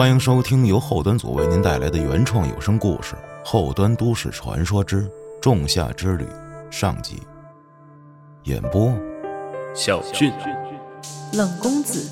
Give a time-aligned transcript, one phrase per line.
[0.00, 3.14] 欢迎收听由后端组为您带来的原创有声故事
[3.44, 5.06] 《后端都市传说之
[5.42, 6.24] 仲夏之旅》
[6.70, 7.18] 上集。
[8.44, 8.94] 演播：
[9.74, 10.32] 小俊、
[11.34, 12.10] 冷公子、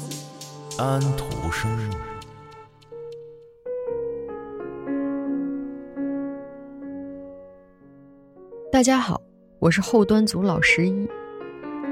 [0.77, 1.71] 安徒生。
[8.71, 9.19] 大家好，
[9.59, 11.09] 我是后端组老十一。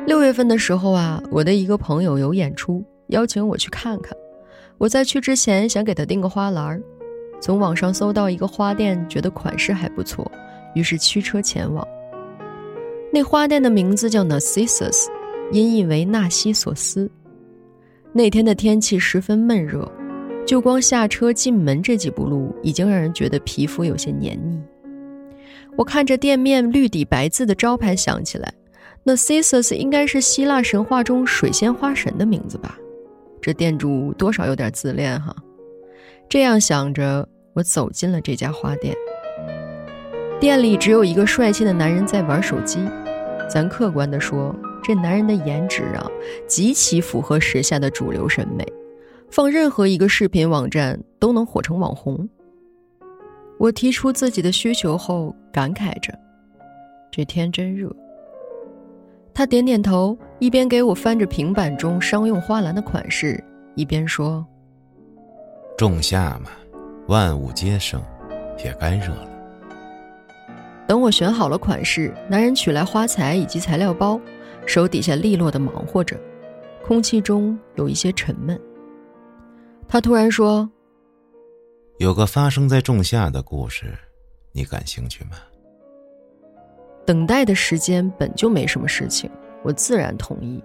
[0.07, 4.15] 六月份的时候啊，我的一个朋友有演出，邀请我去看看。
[4.79, 6.83] 我在去之前想给他订个花篮儿，
[7.41, 10.31] 从网上搜到一个花店，觉得款式还不错，
[10.75, 11.87] 于是驱车前往。
[13.11, 15.07] 那花店的名字叫 Narcissus，
[15.51, 17.11] 音译为纳西索斯。
[18.13, 19.91] 那天的天气十分闷热，
[20.47, 24.61] 就光下车进门这几步路，已经让人觉得皮肤有些黏腻。
[25.77, 28.53] 我看着店面绿底白字的招牌，想起来
[29.07, 32.79] ，Narcissus 应该是希腊神话中水仙花神的名字吧。
[33.41, 35.35] 这店主多少有点自恋哈，
[36.29, 38.95] 这样想着，我走进了这家花店。
[40.41, 42.79] 店里只有一个帅气的男人在玩手机，
[43.49, 46.07] 咱客观的说，这男人的颜值啊，
[46.47, 48.67] 极其符合时下的主流审美，
[49.31, 52.29] 放任何一个视频网站都能火成网红。
[53.59, 56.13] 我提出自己的需求后，感慨着，
[57.11, 57.91] 这天真热。
[59.33, 63.43] 他点点头，一边给我翻着平板中商用花篮的款式，
[63.75, 64.47] 一边说
[65.79, 66.51] ：“仲夏嘛，
[67.09, 68.03] 万物皆生，
[68.63, 69.29] 也该热了。”
[70.87, 74.21] 等我选好了款式，男人取来花材以及材料包，
[74.67, 76.17] 手底下利落的忙活着，
[76.87, 78.61] 空气中有一些沉闷。
[79.89, 80.69] 他突然说
[81.99, 83.95] ：“有个发生在仲夏的故事，
[84.53, 85.31] 你感兴趣吗？”
[87.07, 89.31] 等待的时间本就没什么事情，
[89.67, 90.63] 我自然同意。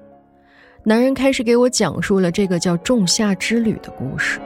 [0.84, 4.40] 男人开始给我讲述了这个叫“仲夏之旅”的故事。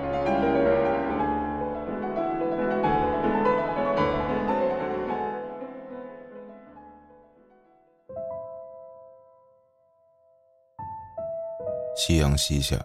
[11.97, 12.77] 夕阳西下，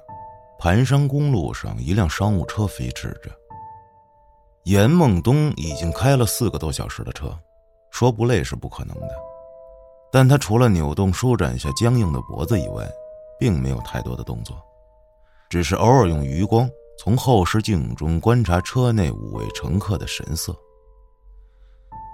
[0.59, 3.31] 盘山公路上一辆商务车飞驰着。
[4.65, 7.39] 严梦东已经开了四个多小时的车。
[7.93, 9.09] 说不累是不可能的，
[10.13, 12.85] 但他除了扭动、舒展下僵硬的脖子以外，
[13.39, 14.57] 并没有太多的动作，
[15.49, 20.55] 只是偶尔用余光从后视镜中观察车内五位乘客的神色。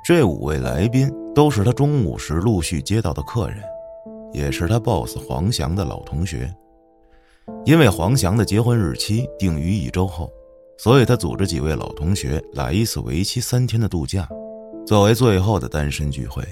[0.07, 3.61] 这五位来宾都是他中午时陆续接到的客人，
[4.33, 6.55] 也是他 boss 黄翔的老同学。
[7.65, 10.31] 因为黄翔的结婚日期定于一周后，
[10.79, 14.29] 所以他组织几位老同学来一次为期三天的度假。
[14.87, 16.45] 作为最后的单身聚会，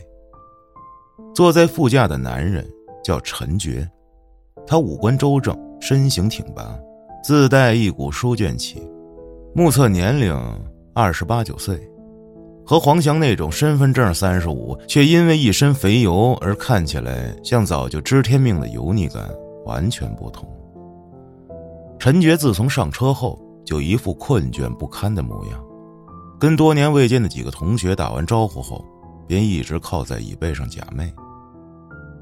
[1.34, 2.66] 坐在副驾的男人
[3.02, 3.88] 叫陈觉，
[4.66, 6.78] 他五官周正，身形挺拔，
[7.22, 8.82] 自带一股书卷气，
[9.54, 10.34] 目测年龄
[10.92, 11.80] 二十八九岁，
[12.64, 19.28] 和黄翔那种身份证三十五却因为一身肥油而看起来像早就知天命的油腻感
[19.64, 20.48] 完全不同。
[21.98, 25.64] 陈觉自从上车后，就一副困倦不堪的模样。
[26.38, 28.84] 跟多年未见的几个同学打完招呼后，
[29.26, 31.12] 便一直靠在椅背上假寐。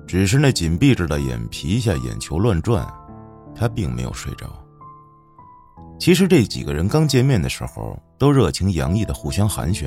[0.06, 2.86] 只是那紧闭着的眼皮下眼球乱转，
[3.54, 4.46] 他并没有睡着。
[5.98, 9.86] 其实这几个人刚见面的时候都热情洋溢的互相寒暄，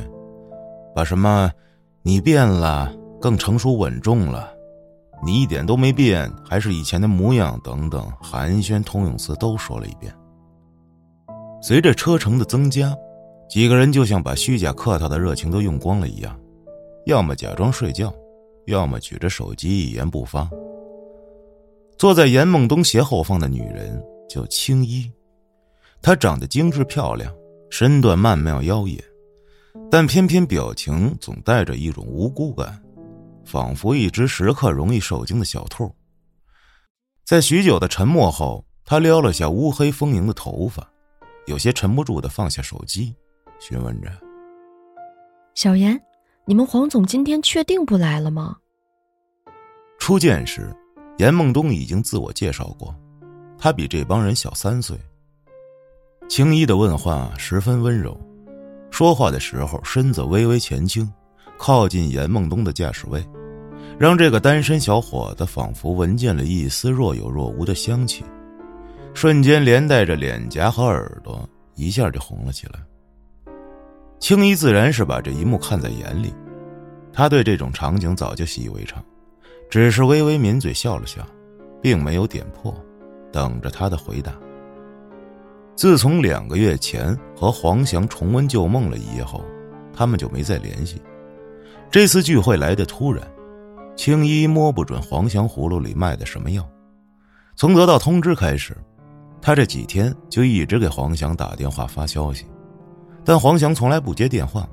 [0.95, 1.51] 把什么
[2.01, 4.49] “你变了，更成熟稳重了
[5.25, 10.13] ”“你一点都没变，还是以前的模样”等等寒暄通用词都说了一遍。
[11.61, 12.95] 随着车程的增加。
[13.47, 16.35] 几个人就像把虚假客套的热情都用光了一样，
[17.05, 18.13] 要么假装睡觉，
[18.66, 20.49] 要么举着手机一言不发。
[21.97, 25.09] 坐在严梦东斜后方的女人叫青衣，
[26.01, 27.33] 她长得精致漂亮，
[27.69, 28.99] 身段曼妙妖冶，
[29.89, 32.81] 但偏偏表情总带着一种无辜感，
[33.45, 35.89] 仿佛一只时刻容易受惊的小兔。
[37.24, 40.88] 在许久的沉默后，她撩了下乌黑丰盈的头发，
[41.45, 43.15] 有些沉不住的放下手机。
[43.59, 44.12] 询问着
[45.56, 46.00] ：“小严，
[46.47, 48.56] 你们黄总今天确定不来了吗？”
[49.97, 50.71] 初见时，
[51.18, 52.95] 严梦东已经自我介绍过，
[53.57, 54.95] 他比这帮人小三岁。
[56.30, 58.15] 青衣的问话十分温柔，
[58.92, 61.12] 说话的时候身子微微前倾，
[61.57, 63.24] 靠近严梦东的驾驶位，
[63.97, 68.24] 让这个单身小伙子仿佛闻见了一丝若有若无的香气，
[69.15, 72.80] 瞬间连带着脸颊和耳朵一下就红了起来。
[74.25, 76.33] 青衣自然是把这一幕看在眼里，
[77.13, 79.00] 他对这种场景早就习以为常，
[79.69, 81.22] 只是微微抿嘴笑了笑，
[81.80, 82.75] 并没有点破，
[83.31, 84.33] 等着他的回答。
[85.75, 89.45] 自从两个月前和黄翔重温旧梦了一夜后，
[89.94, 91.00] 他们就没再联系。
[91.92, 93.24] 这次聚会来的突然，
[93.95, 96.68] 青衣摸不准黄翔葫芦里卖的什么药。
[97.56, 98.75] 从得到通知开始，
[99.39, 102.48] 他这几天就一直给黄翔打电话发消息，
[103.25, 104.69] 但黄翔从来不接电话，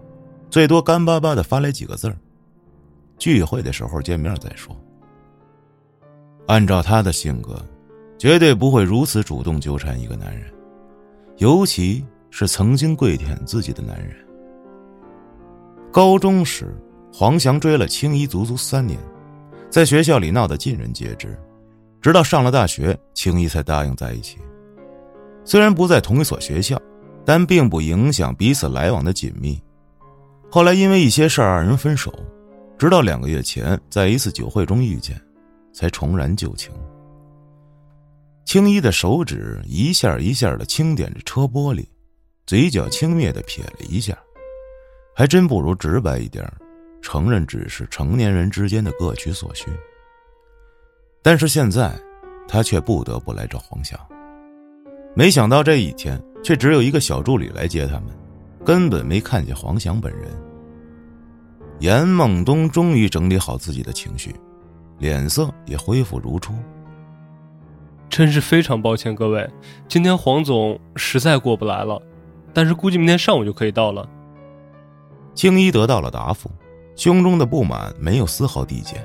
[0.50, 2.16] 最多干巴巴的发来几个字儿
[3.19, 4.76] ：“聚会的时候见面再说。”
[6.46, 7.56] 按照他的性格，
[8.19, 10.52] 绝对不会如此主动纠缠一个男人，
[11.38, 14.14] 尤其是曾经跪舔自己的男人。
[15.90, 16.75] 高中时，
[17.12, 18.98] 黄翔追了青衣足足三年，
[19.70, 21.38] 在学校里闹得尽人皆知，
[22.02, 24.38] 直到上了大学，青衣才答应在一起。
[25.44, 26.81] 虽然不在同一所学校，
[27.24, 29.60] 但并不影响彼此来往的紧密。
[30.50, 32.12] 后来因为一些事儿，二人分手，
[32.78, 35.20] 直到两个月前，在一次酒会中遇见。
[35.74, 36.70] 才重燃旧情。
[38.44, 41.86] 青衣的手指一下一下的轻点着车玻璃，
[42.46, 44.14] 嘴角轻蔑的撇了一下，
[45.16, 46.46] 还真不如直白一点，
[47.00, 49.66] 承认只是成年人之间的各取所需。
[51.22, 51.98] 但是现在，
[52.46, 53.98] 他却不得不来找黄翔。
[55.14, 58.06] 没想到这一天，却只有一个小助理来接他们，
[58.64, 60.28] 根本没看见黄翔本人。
[61.78, 64.34] 严梦东终于整理好自己的情绪。
[64.98, 66.52] 脸色也恢复如初。
[68.08, 69.50] 真是非常抱歉，各位，
[69.88, 72.00] 今天黄总实在过不来了，
[72.52, 74.08] 但是估计明天上午就可以到了。
[75.34, 76.48] 青衣得到了答复，
[76.94, 79.04] 胸中的不满没有丝毫递减，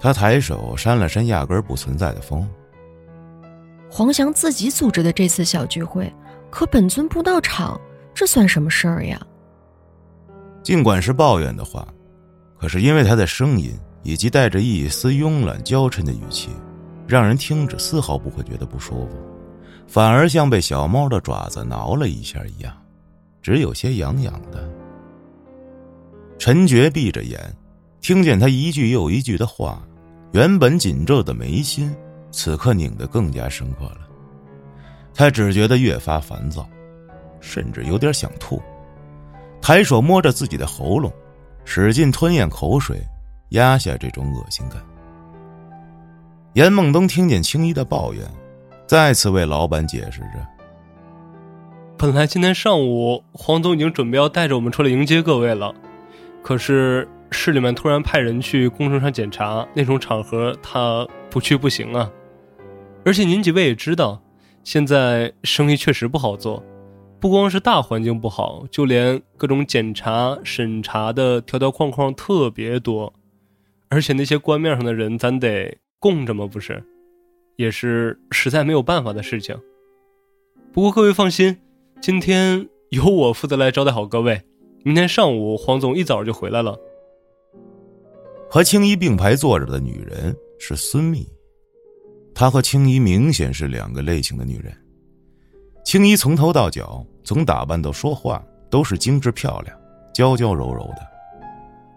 [0.00, 2.48] 他抬手扇了扇压根不存在的风。
[3.88, 6.12] 黄翔自己组织的这次小聚会，
[6.52, 7.80] 可本尊不到场，
[8.14, 9.20] 这算什么事儿呀？
[10.62, 11.84] 尽管是抱怨的话，
[12.60, 13.76] 可是因为他的声音。
[14.04, 16.50] 以及带着一丝慵懒娇嗔的语气，
[17.06, 19.10] 让人听着丝毫不会觉得不舒服，
[19.86, 22.76] 反而像被小猫的爪子挠了一下一样，
[23.40, 24.68] 只有些痒痒的。
[26.36, 27.38] 陈觉闭着眼，
[28.00, 29.80] 听见他一句又一句的话，
[30.32, 31.94] 原本紧皱的眉心，
[32.32, 34.00] 此刻拧得更加深刻了。
[35.14, 36.68] 他只觉得越发烦躁，
[37.40, 38.60] 甚至有点想吐，
[39.60, 41.12] 抬手摸着自己的喉咙，
[41.64, 43.00] 使劲吞咽口水。
[43.52, 44.82] 压下这种恶心感。
[46.54, 48.24] 严梦东听见青衣的抱怨，
[48.86, 50.46] 再次为老板解释着
[51.98, 55.70] ：“本来今天上午黄总已经准备要带着我们出来迎接各位了，
[56.42, 62.10] 可是市里面突然派人去工程上检查，那种场合他不去不行啊。
[63.04, 64.21] 而且您几位也知道，
[64.64, 66.62] 现在生意确实不好做，
[67.18, 73.12] 不光是大环境不好，就连各种检查审查的条条框框特别多。”
[73.88, 76.46] 而且那些官面上的人，咱得供着吗？
[76.46, 76.82] 不是，
[77.56, 79.54] 也是实在没有办法的事情。
[80.72, 81.58] 不过各位放心，
[82.00, 84.40] 今天由我负责来招待好各位。
[84.82, 86.78] 明天上午黄总一早就回来了。
[88.48, 91.28] 和青衣并排坐着的女人是孙密，
[92.34, 94.72] 她和青衣明显是两个类型的女人。
[95.84, 99.76] 青衣从头到脚，从打扮到说话，都是精致漂亮、
[100.14, 101.06] 娇娇柔柔的。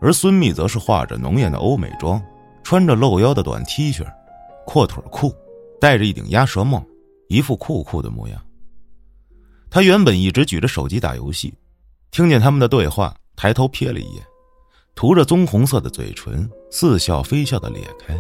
[0.02, 2.22] 而孙蜜则是化着浓艳的欧美妆，
[2.64, 4.06] 穿着露腰的短 T 恤，
[4.66, 5.34] 阔腿裤，
[5.80, 6.84] 戴着一顶鸭舌帽，
[7.28, 8.42] 一副酷酷的模样。
[9.70, 11.54] 他原本一直举着手机打游戏，
[12.12, 14.24] 听见他们的对话，抬头瞥了一眼，
[14.96, 18.18] 涂着棕红色的嘴唇，似笑非笑的咧开。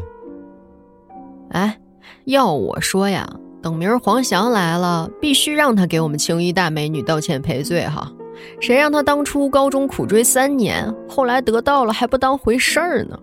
[1.51, 1.79] 哎，
[2.25, 3.27] 要我说呀，
[3.61, 8.11] 等明儿黄翔来了，必须让他给我们青衣大美女道歉赔罪哈。
[8.59, 13.17] 谁让他当初高中苦追三年，后来得到了还不当回事儿呢？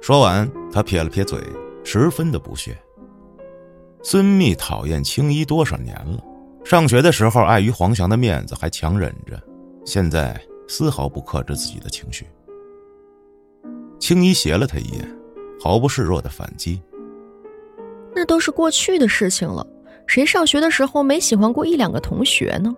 [0.00, 1.40] 说完，他撇了撇嘴，
[1.84, 2.76] 十分的不屑。
[4.02, 6.22] 孙密讨厌青衣多少年了？
[6.64, 9.40] 上学的时候碍于黄翔的面子还强忍着，
[9.84, 10.38] 现在
[10.68, 12.26] 丝毫不克制自己的情绪。
[13.98, 15.08] 青衣斜了他一眼，
[15.62, 16.80] 毫不示弱的反击
[18.18, 19.64] ：“那都是过去的事情了，
[20.08, 22.74] 谁上学的时候没喜欢过一两个同学呢？”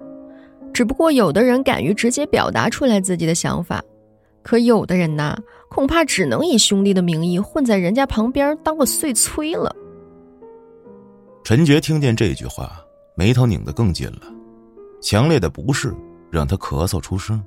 [0.72, 3.82] 只不过有的人敢于直接表达出来自己的想法，
[4.42, 5.34] 可有的人呐，
[5.70, 9.74] 恐怕只能以兄弟的名义混在人家旁边当个碎催了。
[11.42, 12.70] 陈觉听见这句话，
[13.16, 14.20] 眉头拧得更紧了，
[15.00, 15.92] 强烈的不适
[16.30, 17.42] 让他咳嗽出声。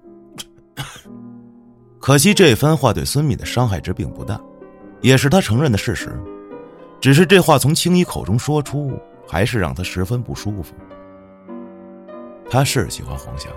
[2.01, 4.41] 可惜这番话对孙敏的伤害值并不大，
[5.00, 6.12] 也是他承认的事实。
[7.03, 10.74] 只是这话从青衣口中说出，还是让他十分不舒服。
[12.50, 13.51] 他是喜欢黄翔，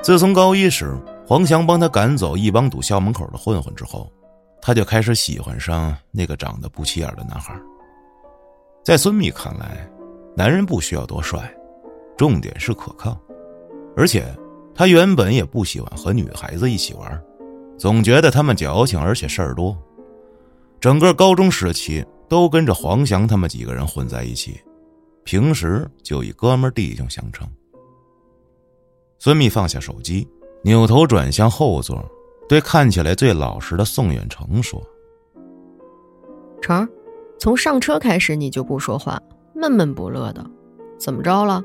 [0.00, 4.10] 自从高一时黄翔帮他赶走一帮堵校门口的混混之后，
[4.62, 7.54] 他就开始喜欢上那个长得不起眼的男孩。
[8.82, 9.86] 在孙密看来，
[10.34, 11.54] 男人不需要多帅，
[12.16, 13.14] 重点是可靠，
[13.94, 14.24] 而且
[14.74, 17.22] 他原本也不喜欢和女孩子一起玩，
[17.76, 19.76] 总觉得他们矫情而且事儿多。
[20.80, 24.60] 整个高中时期都跟着黄翔他们几个人混在一起，
[25.24, 27.46] 平时就以哥们弟兄相称。
[29.18, 30.28] 孙密放下手机，
[30.62, 32.04] 扭头转向后座，
[32.48, 34.82] 对看起来最老实的宋远成说
[36.60, 36.86] ：“成，
[37.38, 39.20] 从上车开始你就不说话，
[39.54, 40.44] 闷闷不乐的，
[40.98, 41.64] 怎么着了？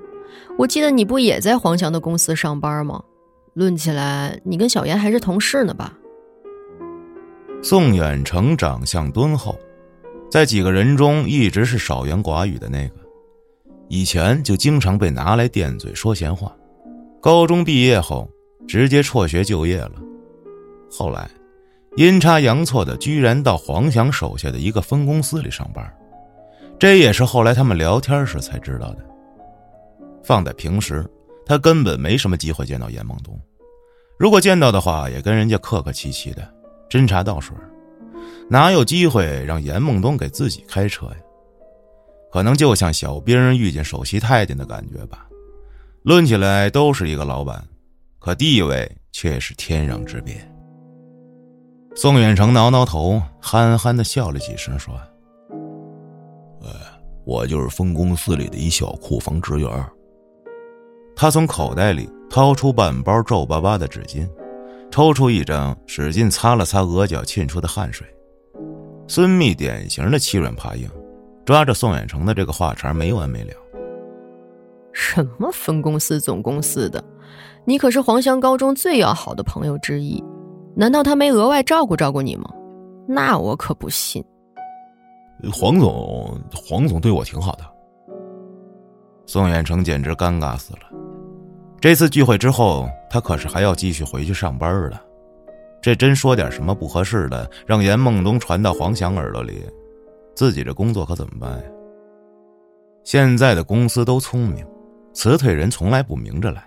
[0.58, 3.04] 我记得你不也在黄翔的公司上班吗？
[3.56, 5.98] 论起来，你跟小严还是同事呢吧？”
[7.62, 9.60] 宋远成长相敦厚，
[10.30, 12.96] 在几个人中一直是少言寡语的那个，
[13.88, 16.56] 以前就经常被拿来垫嘴说闲话。
[17.20, 18.30] 高中毕业后，
[18.68, 19.94] 直接辍学就业了。
[20.92, 21.30] 后来，
[21.98, 25.92] 阴差阳错的，居然到黄翔手下的一个分公司里上班。
[26.78, 29.06] 这也是后来他们聊天时才知道的。
[30.24, 31.06] 放在平时，
[31.46, 33.38] 他根本没什么机会见到严梦东。
[34.18, 36.48] 如果见到的话，也跟人家客客气气的，
[36.88, 37.58] 斟茶倒水，
[38.50, 41.16] 哪有机会让严梦东给自己开车呀？
[42.32, 45.28] 可能就像小兵遇见首席太监的感觉吧。
[46.04, 47.64] 论起来都是一个老板，
[48.18, 50.36] 可地位却是天壤之别。
[51.96, 54.96] 宋远成挠挠头，憨憨的笑了几声，说
[56.64, 56.70] ：“哎，
[57.26, 59.70] 我就是分公司里的一小库房职员。”
[61.16, 64.28] 他从口袋里掏出半包皱巴巴的纸巾，
[64.90, 68.08] 抽出一张，使劲擦了擦额角沁出的汗水。
[69.10, 70.88] 孙密典型的欺软怕硬，
[71.44, 73.52] 抓着宋远成的这个话茬没完没了。
[74.94, 77.04] 什么分公司、总公司的？
[77.66, 80.24] 你可是黄香高中最要好的朋友之一，
[80.76, 82.54] 难道他没额外照顾照顾你吗？
[83.08, 84.24] 那我可不信。
[85.52, 87.64] 黄总，黄总对我挺好的。
[89.26, 90.82] 宋远成简直尴尬死了。
[91.82, 95.09] 这次聚会之后，他可是还要继续回去上班的。
[95.82, 99.64] 这真说点什么不合适的，让严梦东传到黄翔耳朵里，
[100.36, 101.64] 自己这工作可怎么办呀？
[103.04, 104.66] 现在的公司都聪明。
[105.12, 106.64] 辞退人从来不明着来，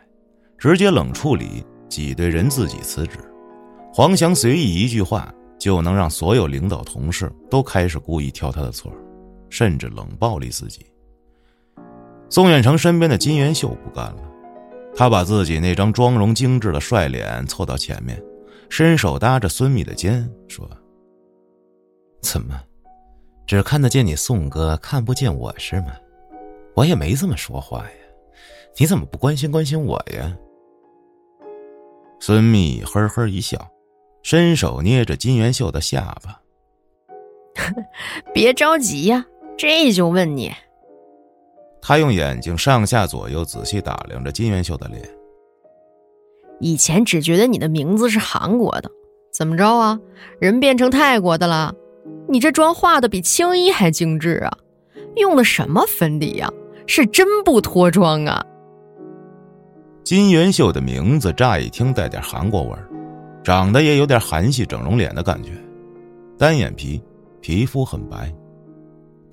[0.58, 3.18] 直接冷处理，挤兑人自己辞职。
[3.94, 8.92] 黄翔随意一句话，就能让所有领导同事都开始故意挑他的错，
[9.48, 10.84] 甚至冷暴力自己。
[12.28, 14.22] 宋远成身边的金元秀不干了，
[14.94, 18.20] 他把自己那张妆容精致的帅脸凑到前面，
[18.72, 20.66] 伸手搭着孙米的肩说
[22.24, 22.58] ：“怎么，
[23.46, 25.88] 只看得见你宋哥，看不见我是吗？
[26.74, 27.90] 我也没这么说话呀。”
[28.80, 30.34] 你怎么不关心关心我呀？
[32.18, 33.70] 孙密呵呵一笑，
[34.22, 36.40] 伸手捏着金元秀的下巴。
[38.32, 40.50] 别着急呀，这就问你。
[41.82, 45.06] 他用眼睛上下左右仔细打量着金元秀的脸。
[46.62, 48.90] 以前只觉得你的名字是韩国的，
[49.32, 49.98] 怎么着啊？
[50.38, 51.74] 人变成泰国的了？
[52.28, 54.58] 你这妆化的比青衣还精致啊！
[55.16, 56.48] 用的什么粉底呀？
[56.86, 58.40] 是真不脱妆啊！
[60.04, 62.88] 金元秀的名字乍一听带点韩国味儿，
[63.42, 65.50] 长得也有点韩系整容脸的感觉，
[66.38, 67.02] 单眼皮，
[67.40, 68.32] 皮肤很白。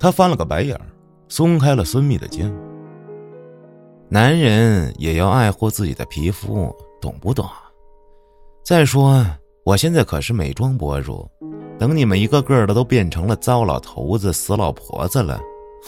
[0.00, 0.86] 他翻了个白眼儿，
[1.28, 2.52] 松开了孙密的肩。
[4.08, 7.48] 男人也要爱护自己的皮肤，懂不懂？
[8.64, 9.24] 再说，
[9.64, 11.28] 我现在可是美妆博主，
[11.78, 15.40] 等你们一个个的都变成了糟老头子、死老婆子了，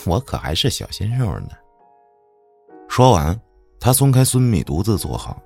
[0.07, 1.50] 我可还是小鲜肉呢。
[2.88, 3.38] 说完。
[3.85, 5.42] 他松开孙密，独自坐好，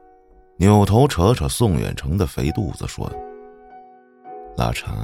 [0.58, 3.10] 扭头扯扯宋远成的肥肚子，说
[4.58, 4.94] ：“老程，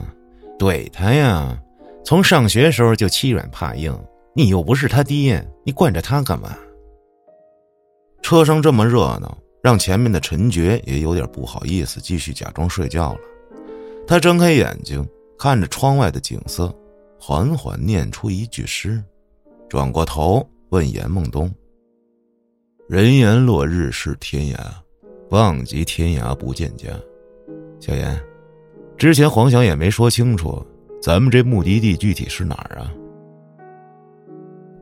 [0.59, 1.59] 怼他呀！
[2.05, 3.99] 从上学时候就欺软怕硬，
[4.35, 6.55] 你又不是他爹，你惯着他干嘛？”
[8.21, 13.21] 车上这么热闹，让前面的陈觉也有点不好意思，继续假装睡觉了。
[14.07, 16.75] 他睁开眼睛，看着窗外的景色，
[17.19, 19.03] 缓缓念出一句诗，
[19.69, 21.49] 转过头问严梦东。
[22.89, 24.59] 人言落日是天涯，
[25.31, 26.89] 望极天涯不见家。
[27.79, 28.21] 小严，
[28.97, 30.61] 之前黄翔也没说清楚，
[31.01, 32.93] 咱们这目的地具体是哪儿啊？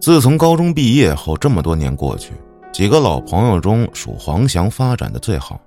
[0.01, 2.33] 自从高中毕业后，这么多年过去，
[2.73, 5.61] 几个老朋友中，属黄翔发展的最好。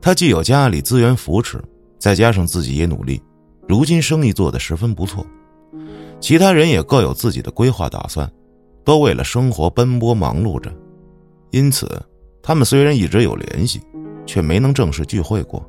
[0.00, 1.62] 他既有家里资源扶持，
[1.98, 3.22] 再加上自己也努力，
[3.68, 5.24] 如今生意做得十分不错。
[6.18, 8.30] 其他人也各有自己的规划打算，
[8.84, 10.72] 都为了生活奔波忙碌着。
[11.50, 11.86] 因此，
[12.42, 13.80] 他们虽然一直有联系，
[14.24, 15.64] 却没能正式聚会过。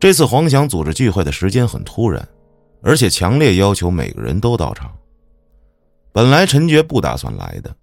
[0.00, 2.26] 这次黄翔组织聚会的时间很突然，
[2.82, 4.92] 而且强烈要求每个人都到场。
[6.12, 7.74] 本来陈觉不打算来的，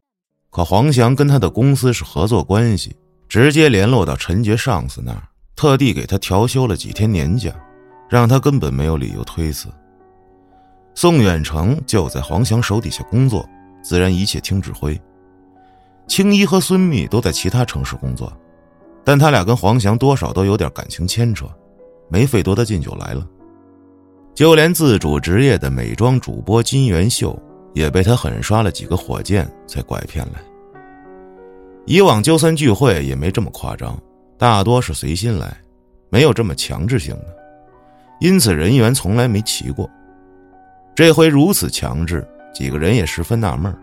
[0.51, 2.96] 可黄翔跟他的公司是合作关系，
[3.27, 5.24] 直接联络到陈杰上司那儿，
[5.56, 7.51] 特地给他调休了几天年假，
[8.10, 9.68] 让他根本没有理由推辞。
[10.96, 13.48] 宋远成就在黄翔手底下工作，
[13.84, 15.00] 自然一切听指挥。
[16.08, 18.36] 青衣和孙密都在其他城市工作，
[19.03, 21.46] 但他俩跟黄翔多少都有点感情牵扯，
[22.10, 23.25] 没费多大劲就来了。
[24.34, 27.39] 就连自主职业的美妆主播金元秀，
[27.73, 30.39] 也被他狠刷了几个火箭才拐骗来。
[31.85, 33.99] 以往就算聚会也没这么夸张，
[34.38, 35.57] 大多是随心来，
[36.09, 37.35] 没有这么强制性的，
[38.19, 39.89] 因此人员从来没齐过。
[40.93, 43.75] 这回如此强制，几个人也十分纳闷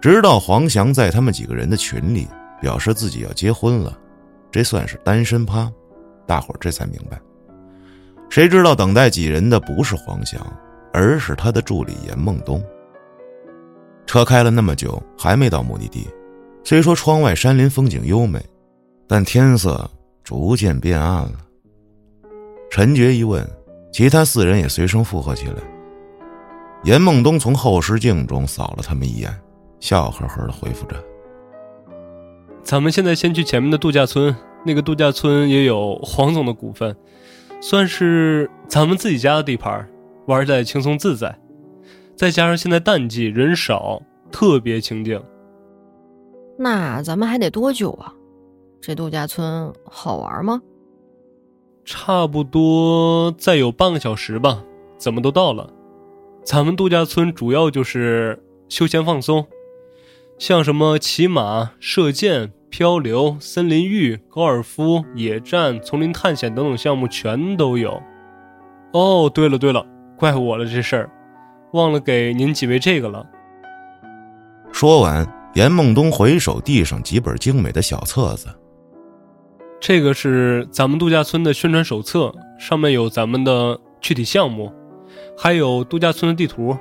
[0.00, 2.26] 直到黄翔在他们几个人的群里
[2.60, 3.96] 表示自己要结婚了，
[4.50, 5.70] 这算是单身趴，
[6.26, 7.20] 大伙这才明白。
[8.28, 10.40] 谁知道等待几人的不是黄翔，
[10.92, 12.60] 而是他的助理严梦东。
[14.06, 16.06] 车开了那么久，还没到目的地。
[16.64, 18.40] 虽说窗外山林风景优美，
[19.08, 19.90] 但天色
[20.22, 21.32] 逐渐变暗了。
[22.70, 23.46] 陈觉一问，
[23.92, 25.56] 其他四人也随声附和起来。
[26.84, 29.32] 严梦东从后视镜中扫了他们一眼，
[29.80, 30.96] 笑呵呵的回复着
[32.62, 36.96] ：“咱们现在先去前面的度假村，那个度假村也有黄总的股份。”
[37.60, 39.88] 算是咱们自己家的地盘，
[40.26, 41.38] 玩起来轻松自在。
[42.16, 44.00] 再加上现在淡季，人少，
[44.30, 45.22] 特别清静。
[46.58, 48.12] 那咱们还得多久啊？
[48.80, 50.60] 这度假村好玩吗？
[51.84, 54.62] 差不多再有半个小时吧，
[54.96, 55.72] 怎么都到了。
[56.44, 59.46] 咱们度假村主要就是休闲放松，
[60.38, 62.52] 像什么骑马、射箭。
[62.72, 68.02] 漂流、森林浴、高尔夫、野战、丛林探险等等项目全都有。
[68.94, 71.10] 哦，对了对了，怪我了这事儿，
[71.72, 73.26] 忘了给您几位这个了。
[74.72, 78.48] 说完，严梦东回手递上几本精美的小册子。
[79.80, 84.72] 这个是咱们度假村的宣传手册，上面有咱们的具体项目，
[85.36, 86.76] 还有度假村的地图，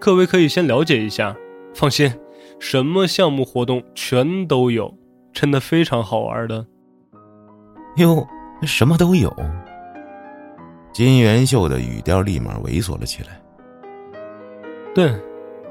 [0.00, 1.36] 各位可以先了解一下。
[1.74, 2.12] 放心，
[2.58, 4.94] 什么项目活动全都有。
[5.32, 6.66] 真的非常好玩的，
[7.96, 8.26] 哟，
[8.62, 9.30] 什么都有。
[10.94, 13.38] 金元秀的语调立马猥琐了起来。
[14.96, 15.14] 对，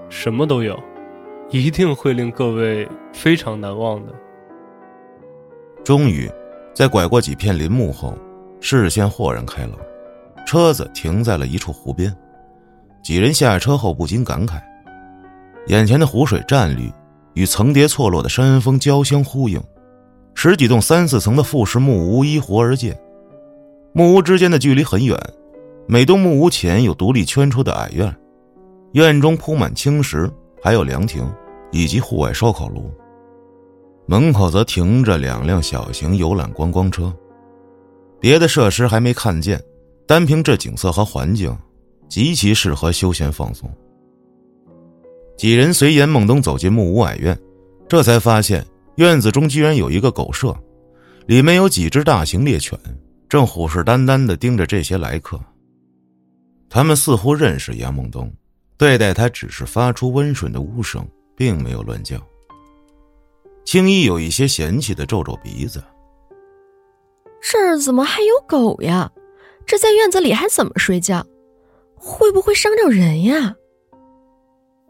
[0.08, 0.80] 什么都有，
[1.50, 4.14] 一定会令各位非常难忘的。
[5.84, 6.30] 终于，
[6.76, 8.16] 在拐过几片林木后，
[8.62, 9.72] 视线豁然开朗，
[10.46, 12.16] 车子停在了一处湖边。
[13.04, 14.62] 几人下车后不禁感慨：
[15.70, 16.92] 眼前的湖水湛绿。
[17.34, 19.60] 与层叠错落的山峰交相呼应，
[20.36, 22.96] 十几栋三四层的复式木屋依湖而建。
[23.92, 25.20] 木屋之间的距离很远，
[25.88, 28.16] 每栋木屋前有独立圈出的矮院，
[28.96, 30.32] 院中铺满青石，
[30.64, 31.30] 还有凉亭
[31.70, 32.90] 以及户外烧烤炉。
[34.06, 37.14] 门口则停着两辆小型游览观光车。
[38.22, 39.62] 别的设施还没看见，
[40.08, 41.54] 单凭这景色和环境，
[42.08, 43.70] 极其适合休闲放松。
[45.36, 47.38] 几人随严梦东走进木屋矮院，
[47.90, 50.56] 这才发现院子中居然有一个狗舍，
[51.26, 52.80] 里面有几只大型猎犬，
[53.28, 55.38] 正虎视眈眈地盯着这些来客。
[56.70, 58.32] 他们似乎认识杨梦东，
[58.78, 62.18] 对待它只是发出温顺的呜声，并没有乱叫。
[63.64, 65.84] 青衣有一些嫌弃的皱皱鼻子
[67.42, 69.12] ：“这儿怎么还有狗呀？
[69.66, 71.26] 这在院子里还怎么睡觉？
[71.96, 73.56] 会不会伤着人呀？”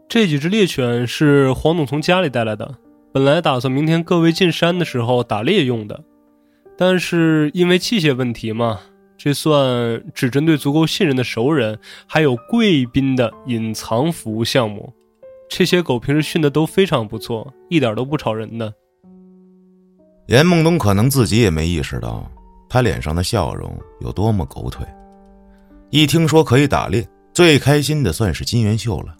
[0.08, 2.76] 这几只猎犬是黄总从家里带来的，
[3.12, 6.04] 本来打算明天各位进山的时候打猎用的，
[6.76, 8.80] 但是因为器械问题嘛，
[9.18, 14.92] 这算只针对足够信任的熟人，还有贵宾的隐藏服务项目。
[15.48, 18.72] 这些狗平时训的都非常不错，一点都不吵人的。
[20.26, 22.28] 严梦东可能自己也没意识到，
[22.68, 24.84] 他脸上的笑容有多么狗腿。
[25.90, 29.16] 一听说可以打猎，最开心的算是金元秀了。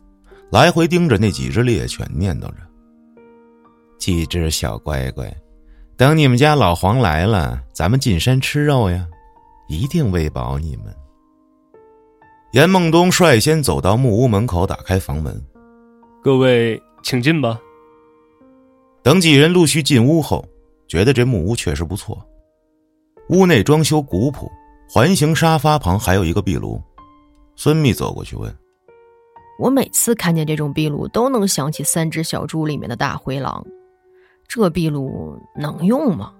[0.51, 2.57] 来回盯着那几只猎犬，念叨着
[3.99, 5.33] ：“几只小乖乖，
[5.97, 9.07] 等你们家老黄来了，咱们进山吃肉呀，
[9.69, 10.95] 一定喂饱你们。”
[12.53, 15.45] 严梦东率先走到木屋门口，打开房门
[16.23, 17.61] ：“各位请进吧。”
[19.03, 20.45] 等几人陆续进屋后，
[20.89, 22.25] 觉得这木屋确实不错。
[23.29, 24.51] 屋内装修古朴，
[24.89, 26.81] 环形沙发旁还有一个壁炉。
[27.57, 28.55] 孙密走过去问。
[29.59, 33.65] 我每次看见这种壁炉，都能想起《三只小猪》里面的大灰狼。
[34.47, 36.33] 这壁炉能用吗？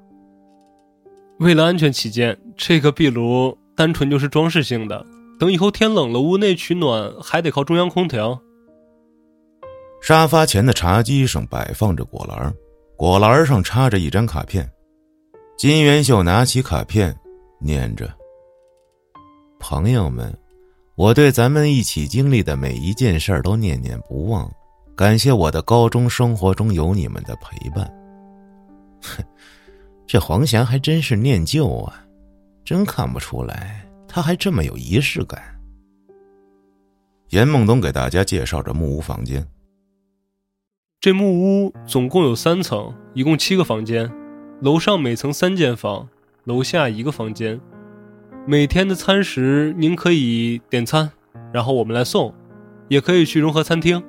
[1.39, 5.05] 为了安全起见，这个壁炉单纯就是装饰性的。
[5.39, 8.41] 等以后天冷了，屋内取暖还得靠中央空调。
[10.01, 12.55] 沙发前的茶几上摆放着果篮，
[12.97, 14.67] 果篮上插着一张卡片。
[15.59, 17.15] 金元秀拿起卡片，
[17.61, 18.11] 念着
[19.61, 20.35] ：“朋友们，
[20.97, 24.51] 我对咱们一起经历的每一件事都念念不忘，
[24.95, 27.91] 感谢我的高中生活中有你们的陪伴。”
[29.03, 29.23] 哼，
[30.07, 32.06] 这黄翔还真是念旧啊，
[32.67, 35.41] 真看不出来他还这么有仪式感。
[37.29, 39.47] 严梦东给大家介绍着木屋房间。
[40.99, 41.33] 这木
[41.65, 44.11] 屋总共有三层，一共七个房间。
[44.63, 46.09] 楼上每层三间房，
[46.43, 47.61] 楼下一个房间。
[48.49, 51.13] 每天的餐食您可以点餐，
[51.53, 52.35] 然后我们来送，
[52.89, 54.03] 也可以去融合餐厅。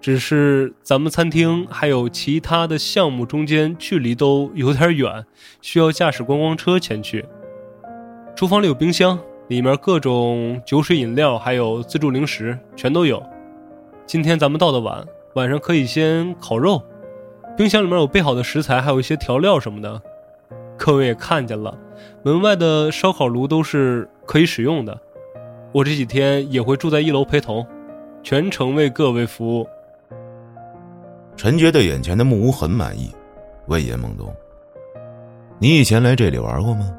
[0.00, 5.24] 只是咱们餐厅还有其他的项目中间距离都有点远，
[5.60, 7.24] 需要驾驶观光车前去。
[8.36, 9.18] 厨房里有冰箱，
[9.48, 13.22] 里面各种酒水饮料还有自助零食全都有。
[14.04, 15.02] 今天咱们到的晚，
[15.36, 16.82] 晚上可以先烤肉。
[17.56, 20.02] 冰箱里面有备好的食材，还有一些调料什么的。
[20.76, 21.74] 各位也看见了，
[22.22, 25.00] 门外的烧烤炉都是可以使用的。
[25.72, 27.66] 我这几天也会住在一楼陪同，
[28.22, 29.66] 全程为各位服务。
[31.38, 33.10] 陈觉对眼前的木屋很满意，
[33.68, 34.30] 问严梦东
[35.58, 36.94] ：“你以前来这里玩过吗？”“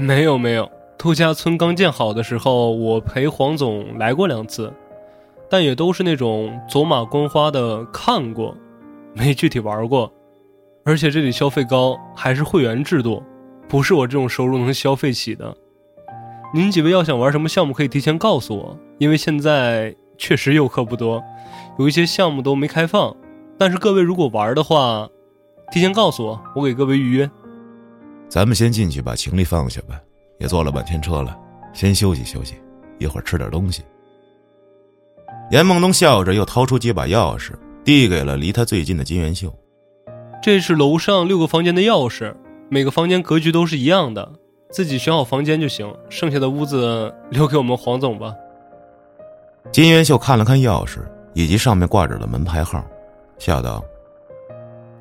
[0.00, 0.70] 没有，没有。
[0.96, 4.72] 度假村刚建好的时候，我陪黄总来过两次，
[5.48, 8.56] 但也都是那种走马观花的看过。”
[9.12, 10.12] 没具体玩过，
[10.84, 13.20] 而且这里消费高，还是会员制度，
[13.68, 15.52] 不是我这种收入能消费起的。
[16.54, 21.20] 您几位要想玩什么项目，可以提前告诉我，因为现在确实游客不多，
[21.78, 23.16] 有一些项目都没开放。
[23.58, 25.08] 但是各位如果玩的话，
[25.72, 27.28] 提前告诉我，我给各位预约。
[28.30, 30.00] 咱们先进去把行李放下吧，
[30.38, 31.36] 也坐了半天车了，
[31.74, 32.54] 先休息休息，
[32.98, 33.82] 一会儿吃点东西。
[35.50, 37.52] 严梦东笑着，又掏出几把钥匙。
[37.82, 39.52] 递给了离他最近的金元秀，
[40.42, 42.32] 这是楼上六个房间的钥匙，
[42.68, 44.30] 每个房间格局都是一样的，
[44.70, 48.34] 自己选好房间就行，剩下的屋子留给我们黄总吧。
[49.72, 50.98] 金元秀看了看钥匙
[51.32, 52.84] 以及上面挂着的门牌号，
[53.38, 53.82] 笑道：“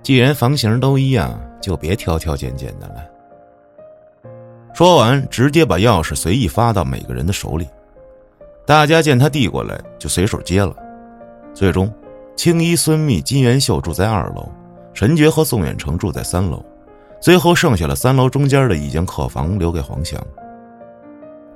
[0.02, 3.04] 既然房型都一样，就别挑挑拣拣的了。”
[4.80, 7.68] 说完，直接把钥匙随意发到每个人的手里，
[8.66, 10.74] 大家见他递过来，就随手接了，
[11.54, 11.94] 最终。
[12.38, 14.50] 青衣、孙密、金元秀住在二楼，
[14.94, 16.64] 陈觉和宋远成住在三楼，
[17.20, 20.18] 最后剩下了三楼中间的一间客房留给黄翔。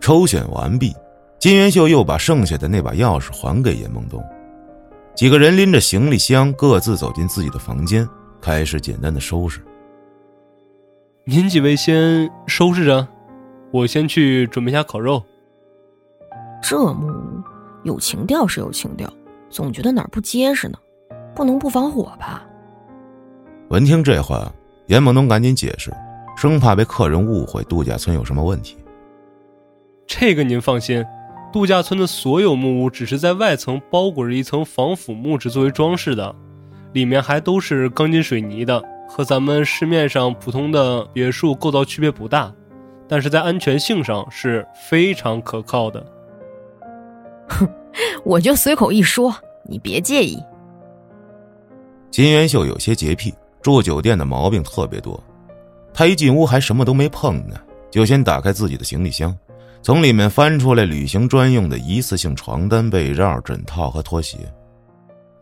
[0.02, 0.94] 抽选完毕，
[1.40, 4.22] 金元秀又把剩下的那把钥匙还给严梦东。
[5.16, 8.06] 几个人拎着行李箱，各自走进自己的房间，
[8.42, 9.62] 开始简单的收拾。
[11.26, 13.08] 您几位先收拾着，
[13.74, 15.20] 我先去准备下烤肉。
[16.62, 17.42] 这木屋
[17.82, 19.12] 有情调是有情调。
[19.50, 20.78] 总觉得哪儿不结实呢，
[21.36, 22.46] 不能不防火吧？
[23.70, 24.52] 闻听这话，
[24.86, 25.92] 严猛东赶紧解释，
[26.38, 28.78] 生怕被客人误会度假村有什么问题。
[30.06, 31.04] 这个您放心，
[31.52, 36.36] 度假村的所有木屋只是在外层包裹着一层防腐木质作为装饰的，
[36.94, 42.54] 里面还都是钢筋水泥的，和咱们市面上普通的别墅构造区别不大，
[43.14, 46.04] 但是在安全性上是非常可靠的。
[47.48, 47.70] 哼。
[48.26, 49.32] 我就随口一说，
[49.70, 50.42] 你别介意。
[52.10, 55.24] 金元秀有些洁癖，住酒店的毛病特别多。
[55.94, 57.56] 他一进屋还什么都没碰呢，
[57.92, 59.38] 就先打开自己的行李箱，
[59.84, 64.40] 从里面翻出来旅行专用的一次性床单、被罩、枕套和拖鞋。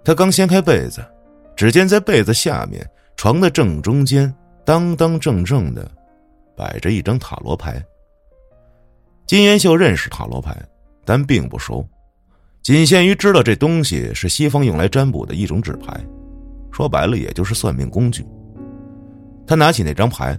[0.04, 1.02] 他刚掀开被子，
[1.56, 4.34] 只见在被子下面床的正中间，
[4.66, 5.90] 当当正正的
[6.62, 7.84] 摆着一张塔罗牌。
[9.26, 10.56] 金元秀认识塔罗牌，
[11.04, 11.84] 但并不熟。
[12.62, 16.00] 仅限于知道这东西是西方用来占卜的一种纸牌，
[16.72, 18.24] 说白了也就是算命工具。
[19.48, 20.38] 他拿起那张牌，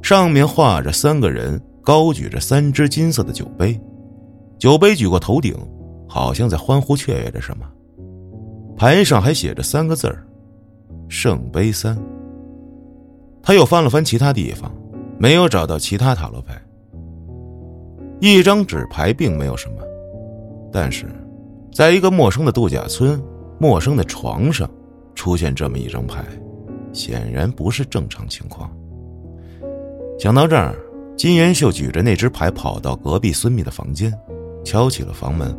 [0.00, 3.76] 上面画着三个人高举着三只金色的酒杯，
[4.56, 5.52] 酒杯举过头顶，
[6.08, 7.66] 好像在欢呼雀跃着什么。
[8.76, 10.24] 牌上还写着三个字儿
[11.10, 12.00] ：“圣杯三。”
[13.42, 14.72] 他又翻了翻其他地方，
[15.20, 16.58] 没有找到其他塔罗牌。
[18.20, 19.82] 一张纸牌并没有什么，
[20.72, 21.04] 但是。
[21.70, 23.22] 在一个陌生的度假村，
[23.58, 24.68] 陌生的床上，
[25.14, 26.24] 出现这么一张牌，
[26.92, 28.68] 显然不是正常情况。
[30.18, 30.74] 想到这儿，
[31.16, 34.12] 金元秀举着那只牌跑到隔壁孙密的房间，
[34.64, 35.54] 敲起了房门。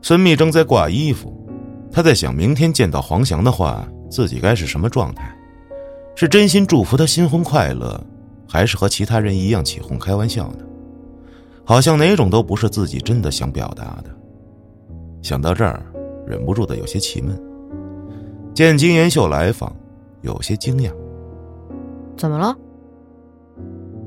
[0.00, 1.44] 孙密正在挂衣服，
[1.90, 5.36] 他在想明天见到黄翔的话，自己该是什么状态？
[6.14, 8.00] 是真心祝福他新婚快乐，
[8.48, 10.64] 还是和其他人一样起哄开玩笑呢？
[11.64, 14.04] 好像哪种都不是自己真的想表达的。
[15.20, 15.82] 想到这儿，
[16.26, 17.38] 忍不住的有些气闷。
[18.54, 19.76] 见金元秀来访，
[20.22, 20.90] 有些惊讶。
[22.16, 22.56] 怎么了？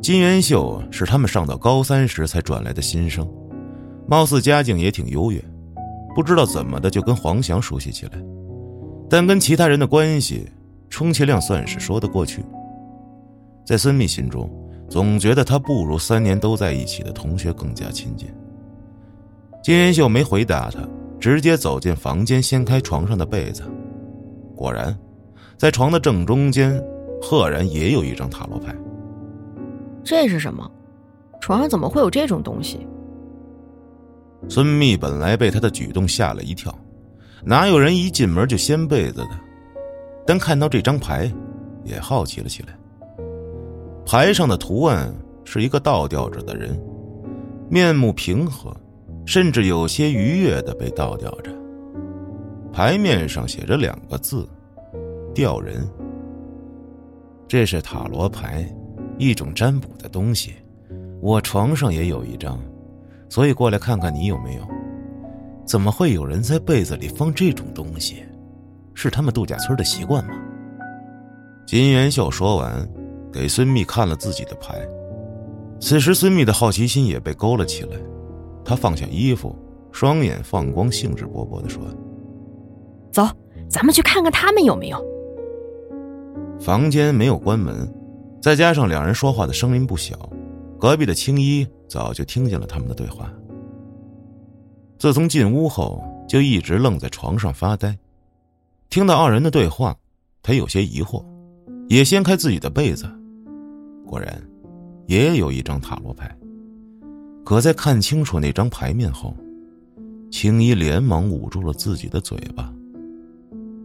[0.01, 3.29] 金元秀是他们上到高三时才转来的新生，
[4.07, 5.39] 貌似家境也挺优越，
[6.15, 8.13] 不知道怎么的就跟黄翔熟悉起来，
[9.07, 10.49] 但跟其他人的关系，
[10.89, 12.43] 充其量算是说得过去。
[13.65, 14.49] 在孙密心中，
[14.89, 18.27] 总觉得他不如三年都在一起的同学更加亲近。
[19.63, 20.79] 金元秀没回答他，
[21.19, 23.63] 直接走进房间，掀开床上的被子，
[24.55, 24.97] 果然，
[25.57, 26.81] 在床的正中间，
[27.21, 28.75] 赫然也有一张塔罗牌。
[30.03, 30.69] 这是什么？
[31.39, 32.85] 床上怎么会有这种东西？
[34.49, 36.75] 孙密本来被他的举动吓了一跳，
[37.43, 39.29] 哪有人一进门就掀被子的？
[40.25, 41.31] 但看到这张牌，
[41.83, 42.75] 也好奇了起来。
[44.05, 45.13] 牌上的图案
[45.45, 46.79] 是一个倒吊着的人，
[47.69, 48.75] 面目平和，
[49.25, 51.51] 甚至有些愉悦的被倒吊着。
[52.73, 54.47] 牌面上写着两个字
[55.35, 55.87] ：“吊人。”
[57.47, 58.67] 这是塔罗牌。
[59.17, 60.53] 一种占卜的东西，
[61.21, 62.57] 我床上也有一张，
[63.29, 64.61] 所以过来看看你有没有。
[65.63, 68.23] 怎么会有人在被子里放这种东西？
[68.95, 70.33] 是他们度假村的习惯吗？
[71.67, 72.89] 金元秀说完，
[73.31, 74.79] 给孙密看了自己的牌。
[75.79, 77.97] 此时，孙密的好奇心也被勾了起来，
[78.63, 79.55] 他放下衣服，
[79.91, 81.81] 双眼放光，兴致勃勃地说
[83.11, 83.27] ：“走，
[83.69, 85.03] 咱们去看看他们有没有。”
[86.59, 87.91] 房间没有关门。
[88.41, 90.17] 再加上两人说话的声音不小，
[90.79, 93.31] 隔壁的青衣早就听见了他们的对话。
[94.97, 97.95] 自从进屋后，就一直愣在床上发呆。
[98.89, 99.95] 听到二人的对话，
[100.41, 101.23] 他有些疑惑，
[101.87, 103.05] 也掀开自己的被子，
[104.11, 104.43] 果然，
[105.07, 106.29] 也有一张塔罗牌。
[107.45, 109.33] 可在看清楚那张牌面后，
[110.29, 112.73] 青衣连忙捂住了自己的嘴巴。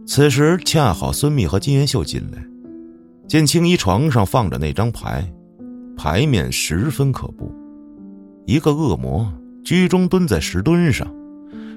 [0.05, 2.45] 此时恰好孙密和金元秀进来。
[3.25, 5.25] 见青衣床上放着那张牌，
[5.95, 7.49] 牌面十分可怖。
[8.45, 9.31] 一个恶魔
[9.63, 11.07] 居中蹲在石墩上，